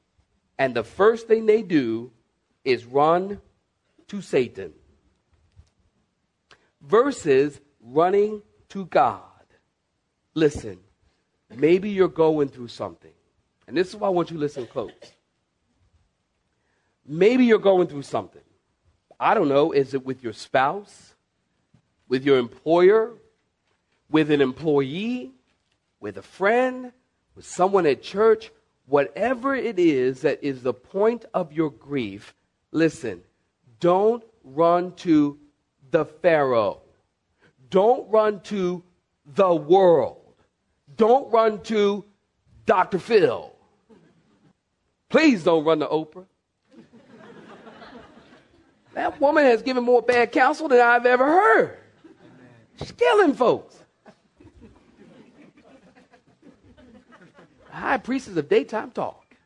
and 0.59 0.75
the 0.75 0.85
first 0.85 1.27
thing 1.27 1.47
they 1.47 1.63
do 1.63 2.11
is 2.65 2.85
run 2.85 3.41
to 4.09 4.21
Satan 4.21 4.73
versus 6.81 7.61
running 7.81 8.43
to 8.71 8.87
God. 8.87 9.23
Listen, 10.35 10.79
maybe 11.55 11.91
you're 11.91 12.09
going 12.09 12.49
through 12.49 12.69
something. 12.69 13.13
And 13.67 13.77
this 13.77 13.89
is 13.89 13.97
why 13.97 14.09
I 14.09 14.11
want 14.11 14.31
you 14.31 14.37
to 14.37 14.41
listen 14.41 14.67
close. 14.67 14.93
Maybe 17.07 17.45
you're 17.45 17.59
going 17.59 17.87
through 17.87 18.03
something. 18.03 18.43
I 19.19 19.35
don't 19.35 19.49
know. 19.49 19.73
Is 19.73 19.95
it 19.95 20.05
with 20.05 20.23
your 20.23 20.33
spouse? 20.33 21.15
With 22.09 22.25
your 22.25 22.39
employer? 22.39 23.15
With 24.11 24.31
an 24.31 24.41
employee? 24.41 25.33
With 26.01 26.19
a 26.19 26.23
friend? 26.23 26.93
With 27.35 27.47
someone 27.47 27.87
at 27.87 28.03
church? 28.03 28.51
Whatever 28.87 29.55
it 29.55 29.79
is 29.79 30.21
that 30.23 30.43
is 30.43 30.63
the 30.63 30.75
point 30.75 31.25
of 31.35 31.53
your 31.53 31.71
grief, 31.71 32.35
listen, 32.71 33.23
don't 33.81 34.23
run 34.45 34.93
to 34.97 35.39
the 35.91 36.05
Pharaoh. 36.05 36.83
Don't 37.69 38.09
run 38.11 38.41
to 38.43 38.83
the 39.35 39.55
world. 39.55 40.35
Don't 40.97 41.33
run 41.33 41.61
to 41.63 42.05
Dr. 42.65 42.99
Phil. 42.99 43.53
Please 45.09 45.43
don't 45.43 45.65
run 45.65 45.81
to 45.81 45.87
Oprah. 45.87 46.27
That 48.97 49.21
woman 49.21 49.45
has 49.45 49.61
given 49.61 49.85
more 49.85 50.01
bad 50.01 50.33
counsel 50.33 50.69
than 50.69 50.81
I've 50.81 51.05
ever 51.05 51.27
heard. 51.27 51.79
She's 52.79 52.93
killing 52.93 53.35
folks. 53.35 53.77
High 57.69 57.99
priestess 57.99 58.39
of 58.39 58.49
daytime 58.49 58.91
talk. 58.93 59.37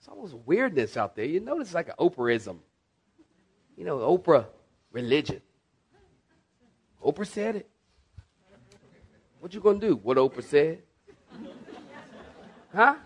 It's 0.00 0.08
almost 0.08 0.34
weirdness 0.44 0.96
out 0.96 1.14
there. 1.14 1.24
You 1.24 1.38
notice 1.38 1.72
like 1.72 1.86
an 1.86 1.94
Oprahism. 2.00 2.58
You 3.76 3.84
know, 3.84 3.98
Oprah 3.98 4.46
religion. 4.90 5.40
Oprah 7.00 7.28
said 7.28 7.54
it. 7.54 7.70
What 9.38 9.54
you 9.54 9.60
gonna 9.60 9.78
do? 9.78 9.94
What 9.94 10.16
Oprah 10.16 10.42
said? 10.42 10.82
Huh? 12.74 12.96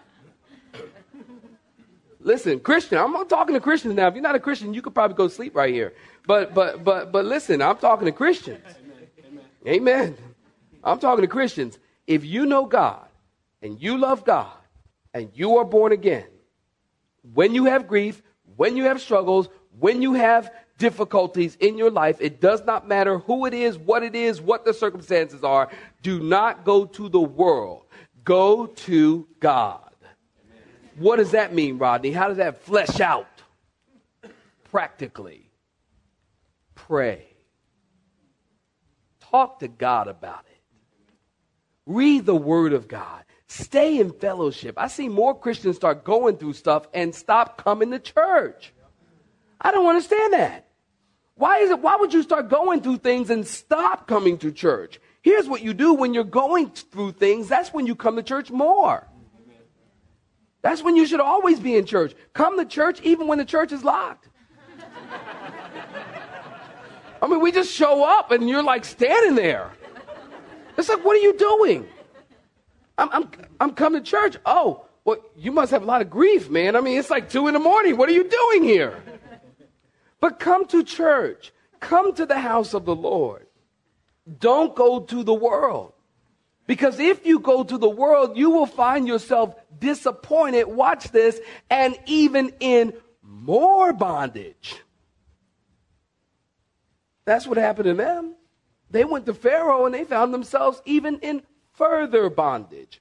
Listen, 2.25 2.59
Christian, 2.59 2.97
I'm 2.97 3.29
talking 3.29 3.55
to 3.55 3.61
Christians 3.61 3.95
now. 3.95 4.09
If 4.09 4.15
you're 4.15 4.23
not 4.23 4.35
a 4.35 4.41
Christian, 4.41 4.73
you 4.73 4.81
could 4.81 4.95
probably 4.95 5.15
go 5.15 5.29
sleep 5.29 5.55
right 5.55 5.73
here. 5.73 5.93
But 6.27 6.55
but 6.55 6.83
but 6.83 7.13
but 7.13 7.27
listen, 7.27 7.61
I'm 7.61 7.77
talking 7.77 8.07
to 8.07 8.13
Christians. 8.13 8.65
Amen. 9.67 9.75
Amen. 9.75 10.17
I'm 10.83 10.99
talking 10.99 11.21
to 11.21 11.29
Christians. 11.29 11.79
If 12.07 12.25
you 12.25 12.47
know 12.47 12.65
God 12.65 13.07
and 13.61 13.81
you 13.81 13.99
love 13.99 14.25
God 14.25 14.57
and 15.13 15.29
you 15.35 15.59
are 15.59 15.65
born 15.67 15.93
again, 15.93 16.25
when 17.35 17.55
you 17.55 17.67
have 17.67 17.87
grief, 17.87 18.23
when 18.57 18.79
you 18.79 18.85
have 18.85 19.03
struggles, 19.03 19.51
when 19.79 20.01
you 20.01 20.15
have 20.15 20.51
difficulties 20.79 21.57
in 21.61 21.77
your 21.77 21.91
life, 21.91 22.17
it 22.21 22.41
does 22.41 22.65
not 22.65 22.89
matter 22.89 23.19
who 23.19 23.45
it 23.45 23.53
is, 23.53 23.77
what 23.77 24.03
it 24.03 24.15
is, 24.15 24.41
what 24.41 24.65
the 24.65 24.73
circumstances 24.73 25.45
are. 25.45 25.71
Do 26.01 26.21
not 26.21 26.65
go 26.65 26.87
to 26.87 27.11
the 27.11 27.21
world. 27.21 27.83
Go 28.25 28.67
to 28.67 29.29
God. 29.41 29.94
What 30.97 31.17
does 31.17 31.33
that 31.33 31.55
mean, 31.55 31.79
Rodney? 31.79 32.13
How 32.13 32.29
does 32.29 32.37
that 32.37 32.63
flesh 32.63 33.01
out? 33.01 33.29
Practically, 34.71 35.51
pray. 36.75 37.27
Talk 39.21 39.61
to 39.61 39.69
God 39.69 40.09
about 40.09 40.45
it. 40.51 40.61
Read 41.87 42.27
the 42.27 42.37
Word 42.37 42.73
of 42.73 42.89
God. 42.89 43.25
Stay 43.47 43.99
in 43.99 44.11
fellowship. 44.11 44.77
I 44.79 44.89
see 44.89 45.09
more 45.09 45.39
Christians 45.39 45.77
start 45.77 46.05
going 46.05 46.39
through 46.39 46.55
stuff 46.55 46.89
and 46.95 47.15
stop 47.15 47.63
coming 47.63 47.91
to 47.91 47.99
church. 47.99 48.73
I 49.61 49.71
don't 49.71 49.87
understand 49.87 50.33
that. 50.33 50.69
Why 51.37 51.59
is 51.59 51.71
it 51.71 51.81
why 51.81 51.97
would 51.97 52.13
you 52.13 52.23
start 52.23 52.49
going 52.49 52.81
through 52.81 52.99
things 52.99 53.31
and 53.31 53.47
stop 53.47 54.07
coming 54.07 54.39
to 54.39 54.53
church? 54.53 55.01
Here's 55.23 55.49
what 55.49 55.63
you 55.63 55.75
do 55.75 55.95
when 55.95 56.15
you're 56.15 56.25
going 56.25 56.71
through 56.71 57.13
things. 57.13 57.49
That's 57.49 57.73
when 57.73 57.87
you 57.87 57.95
come 57.95 58.17
to 58.17 58.23
church 58.23 58.51
more. 58.51 59.09
That's 60.65 60.83
when 60.83 60.97
you 60.97 61.07
should 61.07 61.21
always 61.21 61.61
be 61.61 61.77
in 61.77 61.85
church. 61.85 62.15
Come 62.33 62.59
to 62.59 62.65
church 62.65 62.99
even 63.03 63.27
when 63.27 63.37
the 63.37 63.45
church 63.45 63.71
is 63.71 63.85
locked. 63.85 64.31
I 67.21 67.27
mean, 67.29 67.41
we 67.41 67.53
just 67.53 67.71
show 67.71 68.03
up 68.03 68.31
and 68.31 68.49
you're 68.49 68.63
like 68.63 68.87
standing 68.87 69.35
there. 69.35 69.73
It's 70.79 70.89
like, 70.89 71.05
what 71.05 71.17
are 71.17 71.21
you 71.21 71.37
doing? 71.37 71.87
I'm, 72.97 73.11
I'm, 73.13 73.31
I'm 73.61 73.71
coming 73.73 74.03
to 74.03 74.11
church. 74.11 74.39
Oh, 74.47 74.87
well, 75.05 75.19
you 75.37 75.53
must 75.53 75.71
have 75.71 75.83
a 75.83 75.85
lot 75.85 76.01
of 76.01 76.09
grief, 76.09 76.49
man. 76.49 76.77
I 76.77 76.81
mean, 76.81 76.99
it's 76.99 77.11
like 77.11 77.29
two 77.29 77.47
in 77.47 77.53
the 77.53 77.61
morning. 77.61 77.99
What 77.99 78.09
are 78.09 78.13
you 78.13 78.27
doing 78.27 78.65
here? 78.65 79.03
But 80.19 80.39
come 80.39 80.67
to 80.69 80.83
church. 80.83 81.53
Come 81.81 82.15
to 82.15 82.25
the 82.25 82.41
house 82.41 82.73
of 82.73 82.87
the 82.87 82.97
Lord. 82.97 83.49
Don't 84.39 84.75
go 84.75 85.01
to 85.01 85.23
the 85.23 85.35
world. 85.35 85.93
Because 86.67 86.99
if 86.99 87.27
you 87.27 87.41
go 87.41 87.63
to 87.63 87.77
the 87.77 87.89
world, 87.89 88.37
you 88.37 88.51
will 88.51 88.67
find 88.67 89.07
yourself 89.07 89.55
disappointed. 89.79 90.65
Watch 90.67 91.11
this. 91.11 91.39
And 91.69 91.97
even 92.07 92.53
in 92.61 92.95
more 93.23 93.93
bondage. 93.93 94.77
That's 97.25 97.47
what 97.47 97.57
happened 97.57 97.87
to 97.87 97.95
them. 97.95 98.35
They 98.91 99.05
went 99.05 99.27
to 99.27 99.35
Pharaoh 99.35 99.87
and 99.87 99.95
they 99.95 100.05
found 100.05 100.33
themselves 100.33 100.81
even 100.85 101.19
in 101.21 101.43
further 101.73 102.31
bondage. 102.31 103.01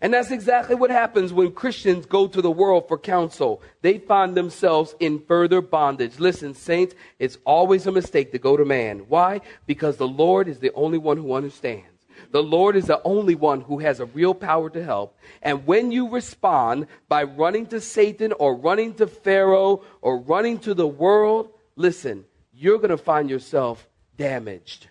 And 0.00 0.12
that's 0.12 0.30
exactly 0.30 0.74
what 0.74 0.90
happens 0.90 1.32
when 1.32 1.52
Christians 1.52 2.04
go 2.04 2.28
to 2.28 2.42
the 2.42 2.50
world 2.50 2.86
for 2.86 2.98
counsel. 2.98 3.62
They 3.80 3.98
find 3.98 4.34
themselves 4.34 4.94
in 5.00 5.20
further 5.20 5.62
bondage. 5.62 6.18
Listen, 6.18 6.54
saints, 6.54 6.94
it's 7.18 7.38
always 7.46 7.86
a 7.86 7.92
mistake 7.92 8.32
to 8.32 8.38
go 8.38 8.56
to 8.58 8.64
man. 8.64 9.06
Why? 9.08 9.40
Because 9.66 9.96
the 9.96 10.08
Lord 10.08 10.48
is 10.48 10.58
the 10.58 10.72
only 10.74 10.98
one 10.98 11.16
who 11.16 11.32
understands. 11.32 11.95
The 12.30 12.42
Lord 12.42 12.76
is 12.76 12.86
the 12.86 13.02
only 13.02 13.34
one 13.34 13.60
who 13.60 13.78
has 13.78 14.00
a 14.00 14.06
real 14.06 14.34
power 14.34 14.70
to 14.70 14.84
help. 14.84 15.18
And 15.42 15.66
when 15.66 15.92
you 15.92 16.08
respond 16.08 16.86
by 17.08 17.22
running 17.24 17.66
to 17.66 17.80
Satan 17.80 18.32
or 18.32 18.54
running 18.54 18.94
to 18.94 19.06
Pharaoh 19.06 19.82
or 20.00 20.18
running 20.18 20.58
to 20.60 20.74
the 20.74 20.86
world, 20.86 21.50
listen, 21.76 22.24
you're 22.52 22.78
going 22.78 22.90
to 22.90 22.96
find 22.96 23.30
yourself 23.30 23.88
damaged. 24.16 24.88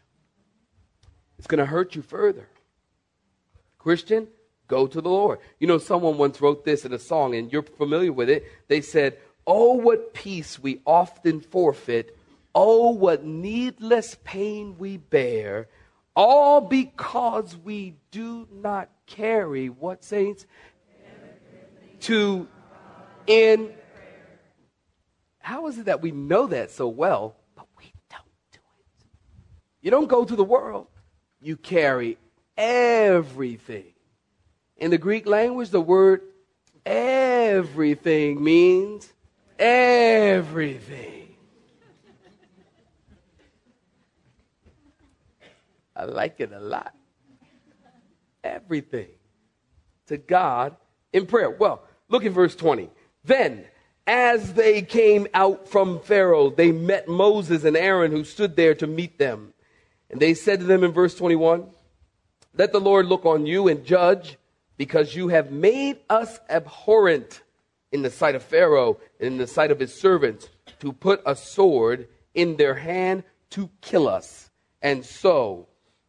It's 1.38 1.48
going 1.48 1.60
to 1.60 1.66
hurt 1.66 1.96
you 1.96 2.02
further. 2.02 2.48
Christian, 3.78 4.28
go 4.68 4.88
to 4.88 5.02
the 5.02 5.10
Lord. 5.10 5.40
You 5.60 5.68
know, 5.68 5.78
someone 5.78 6.18
once 6.18 6.42
wrote 6.42 6.66
this 6.66 6.86
in 6.86 6.94
a 6.94 7.00
song, 7.00 7.36
and 7.36 7.52
you're 7.52 7.62
familiar 7.62 8.12
with 8.12 8.30
it. 8.30 8.46
They 8.68 8.82
said, 8.82 9.18
Oh, 9.48 9.74
what 9.74 10.14
peace 10.14 10.58
we 10.58 10.82
often 10.86 11.40
forfeit. 11.40 12.18
Oh, 12.54 12.92
what 12.92 13.24
needless 13.24 14.18
pain 14.24 14.78
we 14.78 14.98
bear. 14.98 15.68
All 16.16 16.62
because 16.62 17.58
we 17.58 17.96
do 18.12 18.48
not 18.52 18.90
carry 19.06 19.68
what 19.70 20.04
saints 20.04 20.46
to 22.02 22.48
in. 23.28 23.72
How 25.40 25.68
is 25.68 25.78
it 25.78 25.86
that 25.86 26.02
we 26.02 26.12
know 26.12 26.48
that 26.48 26.72
so 26.72 26.88
well, 26.88 27.36
but 27.56 27.68
we 27.78 27.92
don't 28.10 28.24
do 28.52 28.60
it? 28.60 29.06
You 29.82 29.92
don't 29.92 30.08
go 30.08 30.24
to 30.26 30.36
the 30.36 30.44
world, 30.44 30.88
you 31.42 31.58
carry 31.58 32.18
everything. 32.58 33.94
In 34.78 34.92
the 34.92 34.98
Greek 34.98 35.28
language, 35.28 35.70
the 35.70 35.82
word 35.82 36.22
everything 36.86 38.44
means 38.44 39.12
everything. 39.60 41.25
I 45.96 46.06
like 46.06 46.40
it 46.40 46.52
a 46.52 46.60
lot. 46.60 46.94
Everything 48.44 49.08
to 50.08 50.18
God 50.18 50.76
in 51.14 51.26
prayer. 51.26 51.50
Well, 51.50 51.84
look 52.10 52.26
at 52.26 52.32
verse 52.32 52.56
20. 52.56 52.90
Then, 53.24 53.66
as 54.06 54.54
they 54.54 54.82
came 54.82 55.28
out 55.34 55.68
from 55.68 56.00
Pharaoh, 56.00 56.50
they 56.50 56.72
met 56.72 57.08
Moses 57.08 57.64
and 57.64 57.78
Aaron 57.78 58.12
who 58.12 58.24
stood 58.24 58.56
there 58.56 58.76
to 58.76 58.88
meet 58.88 59.18
them. 59.18 59.54
And 60.10 60.20
they 60.20 60.34
said 60.34 60.60
to 60.60 60.66
them 60.66 60.84
in 60.84 60.92
verse 60.92 61.16
21 61.16 61.68
Let 62.54 62.72
the 62.72 62.80
Lord 62.80 63.08
look 63.08 63.26
on 63.26 63.46
you 63.46 63.68
and 63.68 63.84
judge, 63.84 64.38
because 64.78 65.16
you 65.16 65.30
have 65.30 65.52
made 65.52 66.00
us 66.10 66.40
abhorrent 66.50 67.42
in 67.92 68.02
the 68.02 68.12
sight 68.12 68.36
of 68.36 68.44
Pharaoh 68.44 68.98
and 69.20 69.28
in 69.28 69.38
the 69.38 69.48
sight 69.48 69.72
of 69.72 69.80
his 69.80 69.94
servants 69.94 70.50
to 70.82 70.92
put 70.92 71.22
a 71.26 71.36
sword 71.36 72.08
in 72.34 72.58
their 72.58 72.76
hand 72.76 73.24
to 73.52 73.70
kill 73.82 74.08
us. 74.08 74.52
And 74.82 75.06
so 75.06 75.68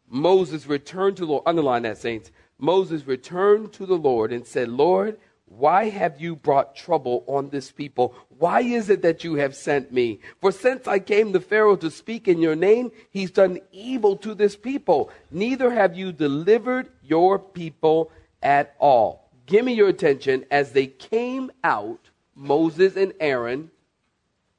Moses 0.08 0.66
returned 0.66 1.16
to 1.16 1.26
the 1.26 1.32
Lord. 1.32 1.42
Underline 1.46 1.82
that, 1.82 1.98
saints. 1.98 2.30
Moses 2.58 3.06
returned 3.06 3.72
to 3.74 3.86
the 3.86 3.96
Lord 3.96 4.32
and 4.32 4.46
said, 4.46 4.68
Lord, 4.68 5.18
why 5.46 5.90
have 5.90 6.20
you 6.20 6.34
brought 6.34 6.74
trouble 6.74 7.24
on 7.28 7.50
this 7.50 7.70
people? 7.70 8.14
Why 8.38 8.62
is 8.62 8.90
it 8.90 9.02
that 9.02 9.22
you 9.22 9.34
have 9.36 9.54
sent 9.54 9.92
me? 9.92 10.20
For 10.40 10.50
since 10.50 10.88
I 10.88 10.98
came 10.98 11.32
to 11.32 11.40
Pharaoh 11.40 11.76
to 11.76 11.90
speak 11.90 12.26
in 12.26 12.40
your 12.40 12.56
name, 12.56 12.90
he's 13.10 13.30
done 13.30 13.60
evil 13.70 14.16
to 14.18 14.34
this 14.34 14.56
people. 14.56 15.10
Neither 15.30 15.70
have 15.70 15.96
you 15.96 16.12
delivered 16.12 16.88
your 17.02 17.38
people 17.38 18.10
at 18.42 18.74
all. 18.78 19.30
Give 19.46 19.64
me 19.64 19.74
your 19.74 19.88
attention 19.88 20.44
as 20.50 20.72
they 20.72 20.88
came 20.88 21.52
out, 21.62 22.10
Moses 22.34 22.96
and 22.96 23.12
Aaron. 23.20 23.70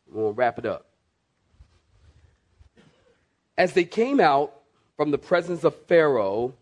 We'll 0.10 0.34
wrap 0.34 0.58
it 0.58 0.66
up. 0.66 0.86
As 3.58 3.74
they 3.74 3.84
came 3.84 4.22
out 4.22 4.57
from 4.98 5.12
the 5.12 5.18
presence 5.18 5.64
of 5.64 5.76
Pharaoh, 5.86 6.54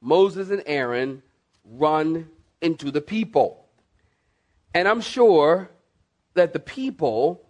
Moses 0.00 0.50
and 0.50 0.62
Aaron 0.64 1.22
run 1.64 2.28
into 2.62 2.90
the 2.90 3.00
people. 3.00 3.66
And 4.72 4.86
I'm 4.86 5.00
sure 5.00 5.68
that 6.34 6.52
the 6.52 6.60
people 6.60 7.42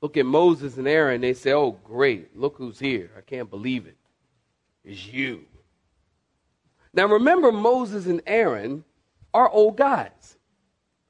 look 0.00 0.16
at 0.16 0.26
Moses 0.26 0.78
and 0.78 0.88
Aaron, 0.88 1.20
they 1.20 1.34
say, 1.34 1.52
Oh, 1.52 1.72
great, 1.84 2.36
look 2.36 2.56
who's 2.56 2.78
here. 2.78 3.10
I 3.16 3.20
can't 3.20 3.50
believe 3.50 3.86
it. 3.86 3.96
It's 4.84 5.06
you. 5.06 5.44
Now 6.94 7.06
remember, 7.06 7.52
Moses 7.52 8.06
and 8.06 8.22
Aaron 8.26 8.84
are 9.32 9.48
old 9.50 9.76
guys. 9.76 10.36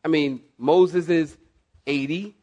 I 0.05 0.09
mean, 0.09 0.41
Moses 0.59 1.09
is 1.09 1.37
80 1.87 2.35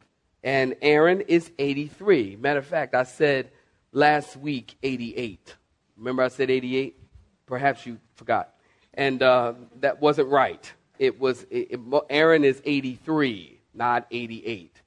and 0.44 0.76
Aaron 0.80 1.22
is 1.22 1.50
83. 1.58 2.36
Matter 2.36 2.60
of 2.60 2.66
fact, 2.66 2.94
I 2.94 3.02
said 3.02 3.50
last 3.92 4.36
week 4.36 4.76
88. 4.82 5.54
Remember 5.96 6.22
I 6.22 6.28
said 6.28 6.50
88? 6.50 6.98
Perhaps 7.46 7.86
you 7.86 7.98
forgot. 8.14 8.54
And 8.94 9.22
uh, 9.22 9.54
that 9.80 10.00
wasn't 10.00 10.28
right. 10.28 10.72
It 10.98 11.20
was 11.20 11.42
it, 11.50 11.68
it, 11.70 11.80
Aaron 12.10 12.44
is 12.44 12.60
83, 12.64 13.60
not 13.74 14.06
88. 14.10 14.80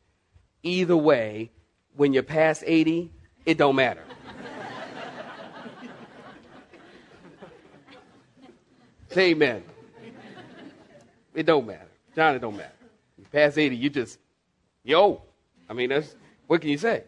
Either 0.63 0.97
way, 0.97 1.51
when 1.95 2.13
you're 2.13 2.23
past 2.23 2.63
80, 2.65 3.11
it 3.45 3.57
don't 3.57 3.75
matter. 3.75 4.03
Say 9.09 9.31
amen. 9.31 9.63
It 11.33 11.45
don't 11.45 11.67
matter. 11.67 11.87
John, 12.15 12.35
it 12.35 12.39
don't 12.39 12.55
matter. 12.55 12.71
You 13.17 13.25
past 13.31 13.57
80, 13.57 13.75
you 13.75 13.89
just, 13.89 14.19
yo. 14.83 15.21
I 15.69 15.73
mean, 15.73 15.89
that's, 15.89 16.15
what 16.47 16.61
can 16.61 16.69
you 16.69 16.77
say? 16.77 17.03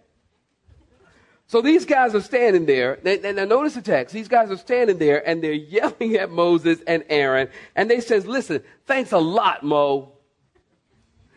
So 1.50 1.62
these 1.62 1.86
guys 1.86 2.14
are 2.14 2.22
standing 2.22 2.66
there. 2.66 3.00
Now 3.04 3.46
notice 3.46 3.76
the 3.76 3.82
text. 3.82 4.14
These 4.14 4.28
guys 4.28 4.52
are 4.52 4.58
standing 4.58 4.98
there 4.98 5.26
and 5.28 5.42
they're 5.42 5.54
yelling 5.54 6.16
at 6.16 6.30
Moses 6.30 6.80
and 6.86 7.06
Aaron. 7.08 7.48
And 7.74 7.90
they 7.90 8.02
says, 8.02 8.28
listen, 8.28 8.62
thanks 8.86 9.14
a 9.14 9.18
lot, 9.18 9.64
Mo. 9.64 10.12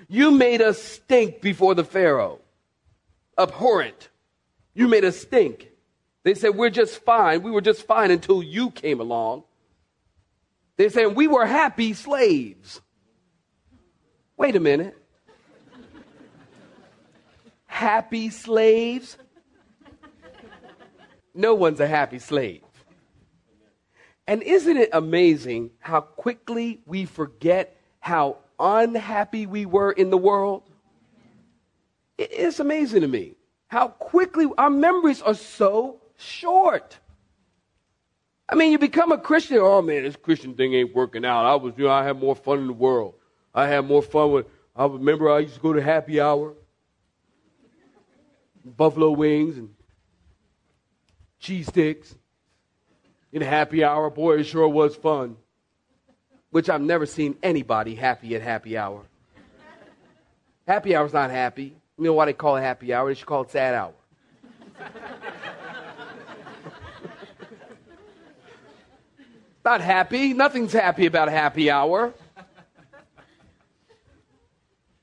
You 0.09 0.33
made 0.33 0.61
us 0.63 0.83
stink 0.83 1.41
before 1.41 1.77
the 1.77 1.85
Pharaoh. 1.85 2.41
Abhorrent. 3.39 4.09
You 4.75 4.89
made 4.89 5.05
us 5.05 5.17
stink. 5.17 5.71
They 6.25 6.35
said, 6.35 6.57
we're 6.57 6.71
just 6.71 7.05
fine. 7.05 7.43
We 7.43 7.53
were 7.53 7.61
just 7.61 7.87
fine 7.87 8.11
until 8.11 8.43
you 8.43 8.73
came 8.73 9.01
along. 9.01 9.45
They 10.77 10.89
said, 10.89 11.15
we 11.15 11.29
were 11.29 11.47
happy 11.47 11.93
slaves. 11.93 12.81
Wait 14.37 14.57
a 14.57 14.61
minute. 14.61 14.97
happy 17.67 18.31
slaves? 18.31 19.17
No 21.41 21.55
one's 21.55 21.81
a 21.81 21.87
happy 21.87 22.19
slave. 22.19 22.61
And 24.27 24.43
isn't 24.43 24.77
it 24.77 24.91
amazing 24.93 25.71
how 25.79 26.03
quickly 26.03 26.83
we 26.85 27.07
forget 27.07 27.81
how 27.99 28.37
unhappy 28.59 29.47
we 29.47 29.65
were 29.65 29.91
in 29.91 30.11
the 30.11 30.19
world? 30.19 30.65
It's 32.19 32.61
amazing 32.61 33.01
to 33.01 33.09
me 33.09 33.37
how 33.69 33.89
quickly 33.89 34.49
our 34.59 34.69
memories 34.69 35.23
are 35.23 35.35
so 35.35 36.03
short. 36.19 36.99
I 38.47 38.55
mean, 38.55 38.71
you 38.71 38.79
become 38.79 39.11
a 39.11 39.17
Christian. 39.17 39.59
Oh 39.63 39.81
man, 39.81 40.03
this 40.03 40.17
Christian 40.17 40.53
thing 40.55 40.75
ain't 40.75 40.95
working 40.95 41.25
out. 41.25 41.47
I 41.47 41.55
was, 41.55 41.73
you 41.79 41.85
know, 41.85 41.91
I 41.91 42.05
had 42.05 42.21
more 42.21 42.37
fun 42.37 42.59
in 42.59 42.67
the 42.67 42.75
world. 42.75 43.15
I 43.55 43.67
had 43.67 43.87
more 43.87 44.03
fun 44.03 44.33
with. 44.33 44.47
I 44.77 44.85
remember 44.85 45.31
I 45.31 45.39
used 45.39 45.55
to 45.55 45.61
go 45.61 45.73
to 45.73 45.81
happy 45.81 46.21
hour, 46.21 46.53
buffalo 48.77 49.13
wings, 49.13 49.57
and 49.57 49.71
cheese 51.41 51.67
sticks. 51.67 52.15
In 53.33 53.43
happy 53.43 53.83
hour, 53.83 54.11
boy, 54.11 54.39
it 54.39 54.45
sure 54.45 54.69
was 54.69 54.95
fun. 54.95 55.37
Which 56.51 56.69
I've 56.69 56.81
never 56.81 57.07
seen 57.07 57.37
anybody 57.43 57.95
happy 57.95 58.37
at 58.37 58.43
happy 58.43 58.77
hour. 58.77 59.03
Happy 60.67 60.95
hour's 60.95 61.13
not 61.13 61.31
happy. 61.31 61.75
You 61.99 62.05
know 62.05 62.13
why 62.13 62.27
they 62.27 62.33
call 62.33 62.57
it 62.57 62.61
happy 62.63 62.93
hour? 62.93 63.09
They 63.09 63.15
should 63.15 63.27
call 63.27 63.43
it 63.43 63.51
sad 63.51 63.75
hour. 63.75 63.93
not 69.65 69.81
happy. 69.81 70.33
Nothing's 70.33 70.73
happy 70.73 71.07
about 71.07 71.29
happy 71.29 71.71
hour. 71.71 72.13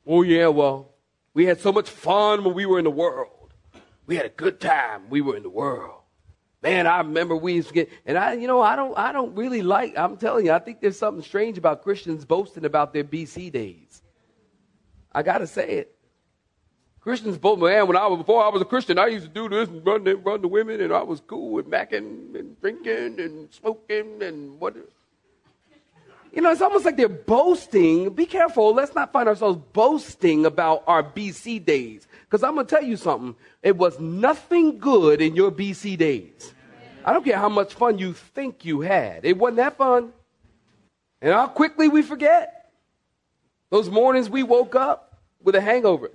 Oh, 0.05 0.21
yeah, 0.21 0.47
well, 0.47 0.89
we 1.33 1.45
had 1.45 1.59
so 1.59 1.71
much 1.73 1.89
fun 1.89 2.43
when 2.45 2.53
we 2.53 2.65
were 2.65 2.77
in 2.77 2.85
the 2.85 2.89
world. 2.89 3.53
We 4.05 4.15
had 4.15 4.25
a 4.25 4.29
good 4.29 4.61
time. 4.61 5.09
We 5.09 5.19
were 5.19 5.35
in 5.35 5.43
the 5.43 5.49
world. 5.49 6.01
Man, 6.63 6.87
I 6.87 6.99
remember 6.99 7.35
we 7.35 7.53
used 7.53 7.67
to 7.67 7.73
get, 7.73 7.89
and 8.05 8.17
I, 8.17 8.33
you 8.33 8.47
know, 8.47 8.61
I 8.61 8.75
don't, 8.75 8.97
I 8.97 9.11
don't 9.11 9.35
really 9.35 9.61
like. 9.61 9.95
I'm 9.97 10.17
telling 10.17 10.47
you, 10.47 10.51
I 10.51 10.59
think 10.59 10.81
there's 10.81 10.97
something 10.97 11.23
strange 11.23 11.57
about 11.57 11.83
Christians 11.83 12.25
boasting 12.25 12.65
about 12.65 12.93
their 12.93 13.03
BC 13.03 13.51
days. 13.51 14.01
I 15.11 15.21
gotta 15.23 15.47
say 15.47 15.69
it. 15.69 15.97
Christians 16.99 17.37
boast, 17.37 17.61
man, 17.61 17.87
when 17.87 17.95
I 17.95 18.05
was 18.07 18.17
before 18.17 18.43
I 18.43 18.49
was 18.49 18.61
a 18.61 18.65
Christian, 18.65 18.99
I 18.99 19.07
used 19.07 19.25
to 19.25 19.31
do 19.31 19.47
this 19.47 19.69
and 19.69 19.85
run, 19.85 20.03
run 20.23 20.41
the 20.41 20.47
women, 20.47 20.81
and 20.81 20.91
I 20.91 21.03
was 21.03 21.21
cool 21.21 21.59
and 21.59 21.67
macking 21.69 22.35
and 22.35 22.59
drinking 22.59 23.19
and 23.19 23.53
smoking 23.53 24.21
and 24.21 24.59
what. 24.59 24.75
You 26.33 26.41
know, 26.41 26.51
it's 26.51 26.61
almost 26.61 26.85
like 26.85 26.97
they're 26.97 27.07
boasting. 27.07 28.09
Be 28.09 28.25
careful. 28.25 28.73
Let's 28.73 28.93
not 28.93 29.13
find 29.13 29.29
ourselves 29.29 29.57
boasting 29.73 30.45
about 30.45 30.83
our 30.85 31.01
BC 31.01 31.63
days. 31.63 32.06
Because 32.29 32.43
I'm 32.43 32.55
going 32.55 32.65
to 32.65 32.75
tell 32.75 32.83
you 32.83 32.97
something. 32.97 33.35
It 33.63 33.77
was 33.77 33.99
nothing 33.99 34.79
good 34.79 35.21
in 35.21 35.35
your 35.35 35.51
BC 35.51 35.97
days. 35.97 36.53
I 37.05 37.13
don't 37.13 37.23
care 37.23 37.37
how 37.37 37.47
much 37.47 37.73
fun 37.73 37.97
you 37.97 38.13
think 38.13 38.65
you 38.65 38.81
had. 38.81 39.23
It 39.23 39.37
wasn't 39.37 39.57
that 39.57 39.77
fun. 39.77 40.11
And 41.21 41.33
how 41.33 41.47
quickly 41.47 41.87
we 41.87 42.01
forget. 42.01 42.71
Those 43.69 43.89
mornings 43.89 44.29
we 44.29 44.43
woke 44.43 44.75
up 44.75 45.17
with 45.41 45.55
a 45.55 45.61
hangover. 45.61 46.11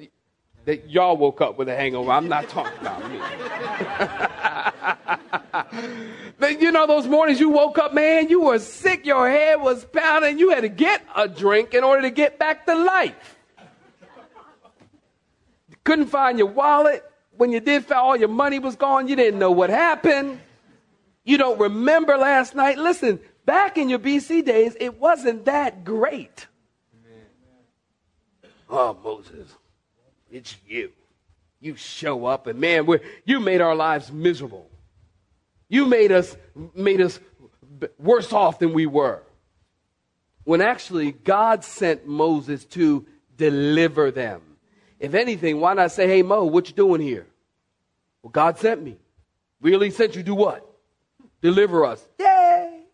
That 0.66 0.90
y'all 0.90 1.16
woke 1.16 1.40
up 1.40 1.59
with 1.59 1.68
a 1.68 1.75
hangover. 1.75 2.11
I'm 2.11 2.29
not 2.29 2.48
talking 2.51 2.79
about 2.81 3.11
me. 3.11 3.18
but 6.38 6.61
you 6.61 6.70
know, 6.70 6.87
those 6.87 7.07
mornings 7.07 7.40
you 7.40 7.48
woke 7.48 7.79
up, 7.79 7.94
man, 7.94 8.29
you 8.29 8.42
were 8.42 8.59
sick, 8.59 9.07
your 9.07 9.29
head 9.29 9.61
was 9.61 9.85
pounding, 9.87 10.38
you 10.38 10.51
had 10.51 10.61
to 10.61 10.68
get 10.68 11.03
a 11.16 11.27
drink 11.27 11.75
in 11.75 11.83
order 11.83 12.03
to 12.03 12.11
get 12.11 12.38
back 12.38 12.66
to 12.66 12.75
life. 12.75 13.38
Couldn't 15.85 16.07
find 16.07 16.38
your 16.38 16.49
wallet. 16.49 17.05
When 17.37 17.51
you 17.51 17.61
did 17.61 17.85
find 17.85 17.99
all 17.99 18.16
your 18.16 18.29
money 18.29 18.59
was 18.59 18.77
gone, 18.77 19.09
you 19.09 19.16
didn't 19.16 19.38
know 19.38 19.51
what 19.51 19.71
happened. 19.71 20.40
You 21.25 21.38
don't 21.38 21.59
remember 21.59 22.16
last 22.16 22.55
night. 22.55 22.79
Listen, 22.79 23.21
back 23.45 23.79
in 23.79 23.88
your 23.88 23.99
BC 23.99 24.45
days, 24.45 24.77
it 24.79 24.99
wasn't 24.99 25.45
that 25.47 25.85
great. 25.85 26.47
Oh, 28.68 28.97
Moses, 29.05 29.55
it's 30.31 30.57
you. 30.66 30.92
You 31.61 31.77
show 31.77 32.25
up 32.25 32.47
and 32.47 32.59
man, 32.59 32.87
we 32.87 32.99
you 33.25 33.38
made 33.38 33.61
our 33.61 33.75
lives 33.75 34.11
miserable. 34.11 34.68
You 35.68 35.87
made 35.87 36.11
us 36.11 36.37
made 36.75 37.01
us 37.01 37.21
worse 37.99 38.33
off 38.33 38.59
than 38.59 38.73
we 38.73 38.87
were. 38.87 39.23
When 40.45 40.61
actually 40.61 41.12
God 41.12 41.64
sent 41.64 42.07
Moses 42.07 42.64
to 42.66 43.07
deliver 43.37 44.11
them. 44.11 44.40
If 45.03 45.15
anything, 45.15 45.59
why 45.59 45.75
not 45.75 45.91
say, 45.91 46.07
"Hey 46.07 46.23
Mo, 46.23 46.45
what 46.45 46.69
you 46.69 46.75
doing 46.77 47.01
here?" 47.01 47.27
Well, 48.23 48.31
God 48.31 48.57
sent 48.57 48.81
me. 48.81 48.97
Really 49.61 49.91
sent 49.91 50.15
you 50.15 50.23
to 50.23 50.27
do 50.27 50.35
what? 50.35 50.65
Deliver 51.41 51.85
us. 51.85 52.07
Yay! 52.21 52.85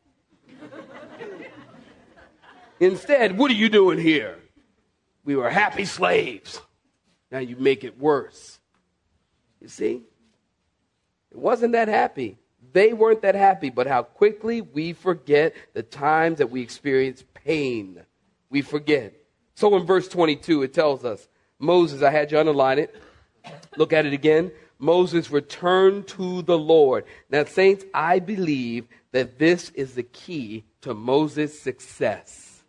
Instead, 2.81 3.37
what 3.37 3.51
are 3.51 3.55
you 3.55 3.69
doing 3.69 3.99
here? 3.99 4.39
We 5.25 5.37
were 5.37 5.51
happy 5.51 5.85
slaves. 5.85 6.63
Now 7.31 7.41
you 7.41 7.57
make 7.57 7.85
it 7.85 7.99
worse. 7.99 8.59
You 9.61 9.69
see? 9.69 10.03
It 11.31 11.37
wasn't 11.37 11.73
that 11.73 11.89
happy. 11.89 12.39
They 12.73 12.95
weren't 12.95 13.21
that 13.21 13.35
happy, 13.35 13.69
but 13.69 13.87
how 13.87 14.03
quickly 14.03 14.63
we 14.63 14.95
forget 14.95 15.55
the 15.75 15.83
times 15.83 16.39
that 16.39 16.51
we 16.51 16.63
experience 16.63 17.23
pain. 17.35 18.03
We 18.49 18.63
forget. 18.63 19.13
So 19.55 19.77
in 19.77 19.85
verse 19.85 20.09
22, 20.09 20.63
it 20.63 20.73
tells 20.73 21.05
us 21.05 21.29
Moses, 21.59 22.03
I 22.03 22.11
had 22.11 22.31
you 22.31 22.39
underline 22.39 22.79
it. 22.79 22.95
Look 23.77 23.93
at 23.93 24.07
it 24.07 24.13
again. 24.13 24.53
Moses 24.79 25.31
returned 25.31 26.07
to 26.09 26.43
the 26.43 26.59
Lord. 26.59 27.05
Now, 27.31 27.45
saints, 27.45 27.85
I 27.93 28.21
believe 28.21 28.87
that 29.13 29.39
this 29.39 29.71
is 29.71 29.95
the 29.95 30.03
key 30.03 30.65
to 30.83 30.95
Moses' 30.95 31.61
success. 31.61 32.63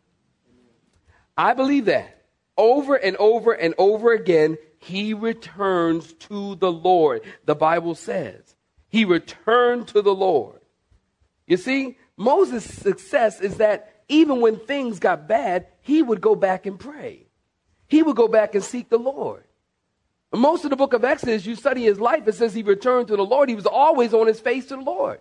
I 1.38 1.54
believe 1.54 1.86
that. 1.86 2.16
Over 2.58 2.96
and 2.96 3.16
over 3.18 3.54
and 3.54 3.74
over 3.78 4.12
again, 4.12 4.58
he 4.80 5.14
returns 5.14 6.12
to 6.14 6.56
the 6.56 6.72
Lord. 6.72 7.22
The 7.46 7.56
Bible 7.56 7.96
says 7.96 8.56
he 8.90 9.06
returned 9.06 9.88
to 9.90 10.02
the 10.02 10.14
Lord. 10.14 10.60
You 11.48 11.58
see, 11.58 11.98
Moses' 12.18 12.66
success 12.66 13.40
is 13.40 13.58
that 13.58 14.04
even 14.10 14.42
when 14.42 14.60
things 14.60 15.00
got 15.00 15.28
bad, 15.28 15.68
he 15.82 16.02
would 16.02 16.20
go 16.20 16.36
back 16.36 16.66
and 16.66 16.78
pray. 16.78 17.29
He 17.90 18.04
would 18.04 18.16
go 18.16 18.28
back 18.28 18.56
and 18.56 18.64
seek 18.64 18.88
the 18.88 19.00
Lord. 19.00 19.44
Most 20.32 20.64
of 20.64 20.70
the 20.70 20.76
book 20.76 20.94
of 20.94 21.04
Exodus, 21.04 21.46
you 21.46 21.56
study 21.56 21.82
his 21.82 22.00
life, 22.00 22.28
it 22.28 22.36
says 22.36 22.54
he 22.54 22.62
returned 22.62 23.08
to 23.08 23.18
the 23.18 23.26
Lord. 23.26 23.50
He 23.50 23.56
was 23.56 23.66
always 23.66 24.14
on 24.14 24.28
his 24.28 24.40
face 24.40 24.68
to 24.68 24.76
the 24.76 24.82
Lord. 24.84 25.20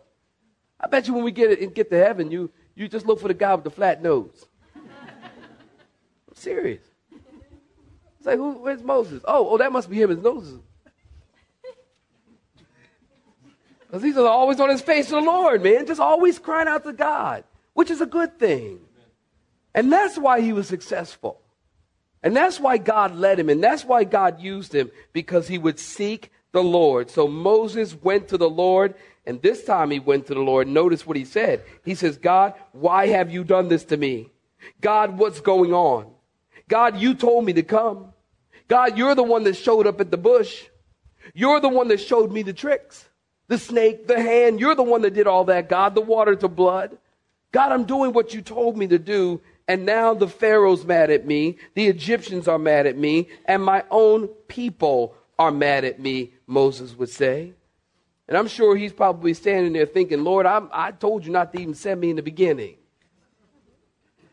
I 0.78 0.86
bet 0.86 1.08
you 1.08 1.14
when 1.14 1.24
we 1.24 1.32
get 1.32 1.50
it, 1.50 1.74
get 1.74 1.88
to 1.90 1.96
heaven, 1.96 2.30
you, 2.30 2.50
you 2.74 2.86
just 2.88 3.06
look 3.06 3.18
for 3.18 3.28
the 3.28 3.34
guy 3.34 3.54
with 3.54 3.64
the 3.64 3.70
flat 3.70 4.02
nose. 4.02 4.44
I'm 4.76 6.34
serious. 6.34 6.82
It's 8.18 8.26
like, 8.26 8.36
who, 8.36 8.52
where's 8.58 8.82
Moses? 8.82 9.22
Oh, 9.26 9.48
oh, 9.48 9.56
that 9.56 9.72
must 9.72 9.88
be 9.88 10.00
him. 10.00 10.10
His 10.10 10.18
nose. 10.18 10.58
Because 13.86 14.02
he's 14.02 14.18
always 14.18 14.60
on 14.60 14.68
his 14.68 14.82
face 14.82 15.06
to 15.06 15.12
the 15.12 15.20
Lord, 15.22 15.62
man. 15.62 15.86
Just 15.86 16.00
always 16.00 16.38
crying 16.38 16.68
out 16.68 16.84
to 16.84 16.92
God, 16.92 17.44
which 17.72 17.90
is 17.90 18.02
a 18.02 18.06
good 18.06 18.38
thing. 18.38 18.80
And 19.74 19.90
that's 19.90 20.18
why 20.18 20.42
he 20.42 20.52
was 20.52 20.68
successful. 20.68 21.40
And 22.22 22.36
that's 22.36 22.58
why 22.58 22.78
God 22.78 23.14
led 23.14 23.38
him, 23.38 23.48
and 23.48 23.62
that's 23.62 23.84
why 23.84 24.04
God 24.04 24.40
used 24.40 24.74
him, 24.74 24.90
because 25.12 25.48
he 25.48 25.58
would 25.58 25.78
seek 25.78 26.32
the 26.52 26.62
Lord. 26.62 27.10
So 27.10 27.28
Moses 27.28 27.94
went 27.94 28.28
to 28.28 28.38
the 28.38 28.50
Lord, 28.50 28.94
and 29.24 29.40
this 29.40 29.64
time 29.64 29.90
he 29.90 30.00
went 30.00 30.26
to 30.26 30.34
the 30.34 30.40
Lord. 30.40 30.66
Notice 30.66 31.06
what 31.06 31.16
he 31.16 31.24
said. 31.24 31.62
He 31.84 31.94
says, 31.94 32.16
God, 32.18 32.54
why 32.72 33.08
have 33.08 33.30
you 33.30 33.44
done 33.44 33.68
this 33.68 33.84
to 33.86 33.96
me? 33.96 34.30
God, 34.80 35.18
what's 35.18 35.40
going 35.40 35.72
on? 35.72 36.10
God, 36.68 36.98
you 36.98 37.14
told 37.14 37.44
me 37.44 37.52
to 37.52 37.62
come. 37.62 38.12
God, 38.66 38.98
you're 38.98 39.14
the 39.14 39.22
one 39.22 39.44
that 39.44 39.56
showed 39.56 39.86
up 39.86 40.00
at 40.00 40.10
the 40.10 40.16
bush. 40.16 40.64
You're 41.34 41.60
the 41.60 41.68
one 41.68 41.88
that 41.88 42.00
showed 42.00 42.32
me 42.32 42.42
the 42.42 42.52
tricks. 42.52 43.08
The 43.48 43.58
snake, 43.58 44.06
the 44.06 44.20
hand, 44.20 44.60
you're 44.60 44.74
the 44.74 44.82
one 44.82 45.02
that 45.02 45.14
did 45.14 45.26
all 45.26 45.44
that, 45.44 45.70
God, 45.70 45.94
the 45.94 46.02
water 46.02 46.36
to 46.36 46.48
blood. 46.48 46.98
God, 47.50 47.72
I'm 47.72 47.84
doing 47.84 48.12
what 48.12 48.34
you 48.34 48.42
told 48.42 48.76
me 48.76 48.86
to 48.88 48.98
do, 48.98 49.40
and 49.68 49.84
now 49.84 50.14
the 50.14 50.26
Pharaoh's 50.26 50.86
mad 50.86 51.10
at 51.10 51.26
me, 51.26 51.58
the 51.74 51.86
Egyptians 51.86 52.48
are 52.48 52.58
mad 52.58 52.86
at 52.86 52.96
me, 52.96 53.28
and 53.44 53.62
my 53.62 53.84
own 53.90 54.28
people 54.48 55.14
are 55.38 55.50
mad 55.52 55.84
at 55.84 56.00
me, 56.00 56.32
Moses 56.46 56.96
would 56.96 57.10
say. 57.10 57.52
And 58.26 58.36
I'm 58.36 58.48
sure 58.48 58.74
he's 58.76 58.94
probably 58.94 59.34
standing 59.34 59.74
there 59.74 59.86
thinking, 59.86 60.24
Lord, 60.24 60.46
I'm, 60.46 60.70
i 60.72 60.90
told 60.90 61.26
you 61.26 61.32
not 61.32 61.52
to 61.52 61.60
even 61.60 61.74
send 61.74 62.00
me 62.00 62.10
in 62.10 62.16
the 62.16 62.22
beginning. 62.22 62.76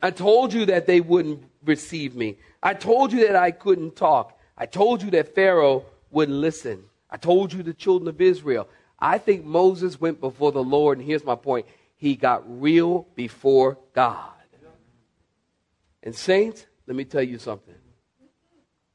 I 0.02 0.12
told 0.12 0.54
you 0.54 0.65
that 0.67 0.88
they 0.88 1.02
wouldn't 1.02 1.43
receive 1.65 2.15
me. 2.15 2.38
I 2.63 2.74
told 2.74 3.12
you 3.12 3.28
that 3.28 3.36
I 3.36 3.52
couldn't 3.52 3.95
talk. 3.95 4.39
I 4.58 4.65
told 4.65 5.04
you 5.04 5.12
that 5.12 5.36
Pharaoh 5.36 5.86
wouldn't 6.12 6.38
listen. 6.38 6.86
I 7.10 7.17
told 7.17 7.52
you 7.52 7.62
the 7.62 7.74
children 7.74 8.08
of 8.08 8.21
Israel. 8.21 8.69
I 9.00 9.17
think 9.17 9.43
Moses 9.43 10.00
went 10.00 10.21
before 10.21 10.54
the 10.54 10.63
Lord, 10.63 10.98
and 10.98 11.06
here's 11.06 11.26
my 11.26 11.36
point 11.36 11.65
he 11.98 12.15
got 12.15 12.43
real 12.62 13.08
before 13.15 13.78
God. 13.93 14.35
And, 16.06 16.15
saints, 16.15 16.65
let 16.88 16.96
me 16.96 17.04
tell 17.04 17.24
you 17.24 17.39
something. 17.39 17.76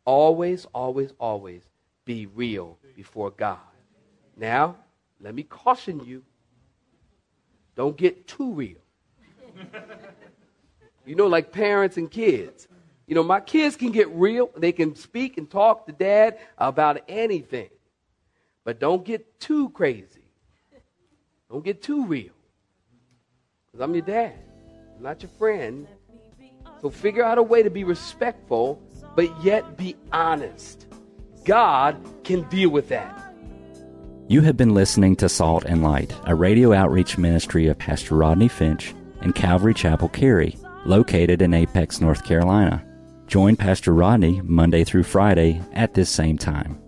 Always, 0.04 0.64
always, 0.72 1.12
always 1.18 1.62
be 2.04 2.26
real 2.26 2.78
before 2.96 3.30
God. 3.30 3.58
Now, 4.36 4.76
let 5.20 5.34
me 5.34 5.42
caution 5.42 6.00
you 6.04 6.22
don't 7.76 7.96
get 7.96 8.26
too 8.26 8.52
real. 8.52 8.78
You 11.04 11.14
know, 11.16 11.26
like 11.26 11.52
parents 11.52 11.96
and 11.96 12.10
kids. 12.10 12.68
You 13.06 13.14
know, 13.14 13.22
my 13.22 13.40
kids 13.40 13.74
can 13.74 13.90
get 13.90 14.08
real. 14.10 14.50
They 14.56 14.70
can 14.70 14.94
speak 14.94 15.36
and 15.36 15.50
talk 15.50 15.86
to 15.86 15.92
dad 15.92 16.38
about 16.58 17.00
anything. 17.08 17.70
But 18.64 18.78
don't 18.78 19.04
get 19.04 19.40
too 19.40 19.70
crazy. 19.70 20.24
Don't 21.50 21.64
get 21.64 21.82
too 21.82 22.06
real. 22.06 22.32
Because 23.66 23.82
I'm 23.82 23.94
your 23.94 24.04
dad, 24.04 24.38
I'm 24.96 25.02
not 25.02 25.22
your 25.22 25.30
friend. 25.38 25.88
So 26.80 26.88
figure 26.88 27.24
out 27.24 27.38
a 27.38 27.42
way 27.42 27.62
to 27.62 27.70
be 27.70 27.84
respectful, 27.84 28.80
but 29.14 29.44
yet 29.44 29.76
be 29.76 29.96
honest. 30.12 30.86
God 31.44 31.96
can 32.24 32.48
deal 32.48 32.70
with 32.70 32.88
that. 32.88 33.34
You 34.28 34.40
have 34.42 34.56
been 34.56 34.74
listening 34.74 35.16
to 35.16 35.28
Salt 35.28 35.64
and 35.64 35.82
Light, 35.82 36.14
a 36.24 36.34
radio 36.34 36.72
outreach 36.72 37.18
ministry 37.18 37.66
of 37.66 37.78
Pastor 37.78 38.14
Rodney 38.14 38.48
Finch 38.48 38.94
and 39.20 39.34
Calvary 39.34 39.74
Chapel 39.74 40.08
Cary, 40.08 40.56
located 40.86 41.42
in 41.42 41.52
Apex, 41.52 42.00
North 42.00 42.24
Carolina. 42.24 42.84
Join 43.26 43.56
Pastor 43.56 43.92
Rodney 43.92 44.40
Monday 44.42 44.84
through 44.84 45.02
Friday 45.02 45.60
at 45.72 45.94
this 45.94 46.08
same 46.08 46.38
time. 46.38 46.80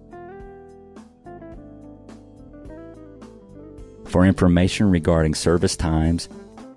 For 4.07 4.25
information 4.25 4.91
regarding 4.91 5.35
service 5.35 5.77
times, 5.77 6.29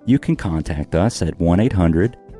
you 0.04 0.18
can 0.18 0.36
contact 0.36 0.94
us 0.94 1.22
at 1.22 1.38
1 1.38 1.60
800 1.60 2.16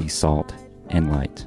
be 0.00 0.08
salt 0.08 0.54
and 0.88 1.12
light. 1.12 1.46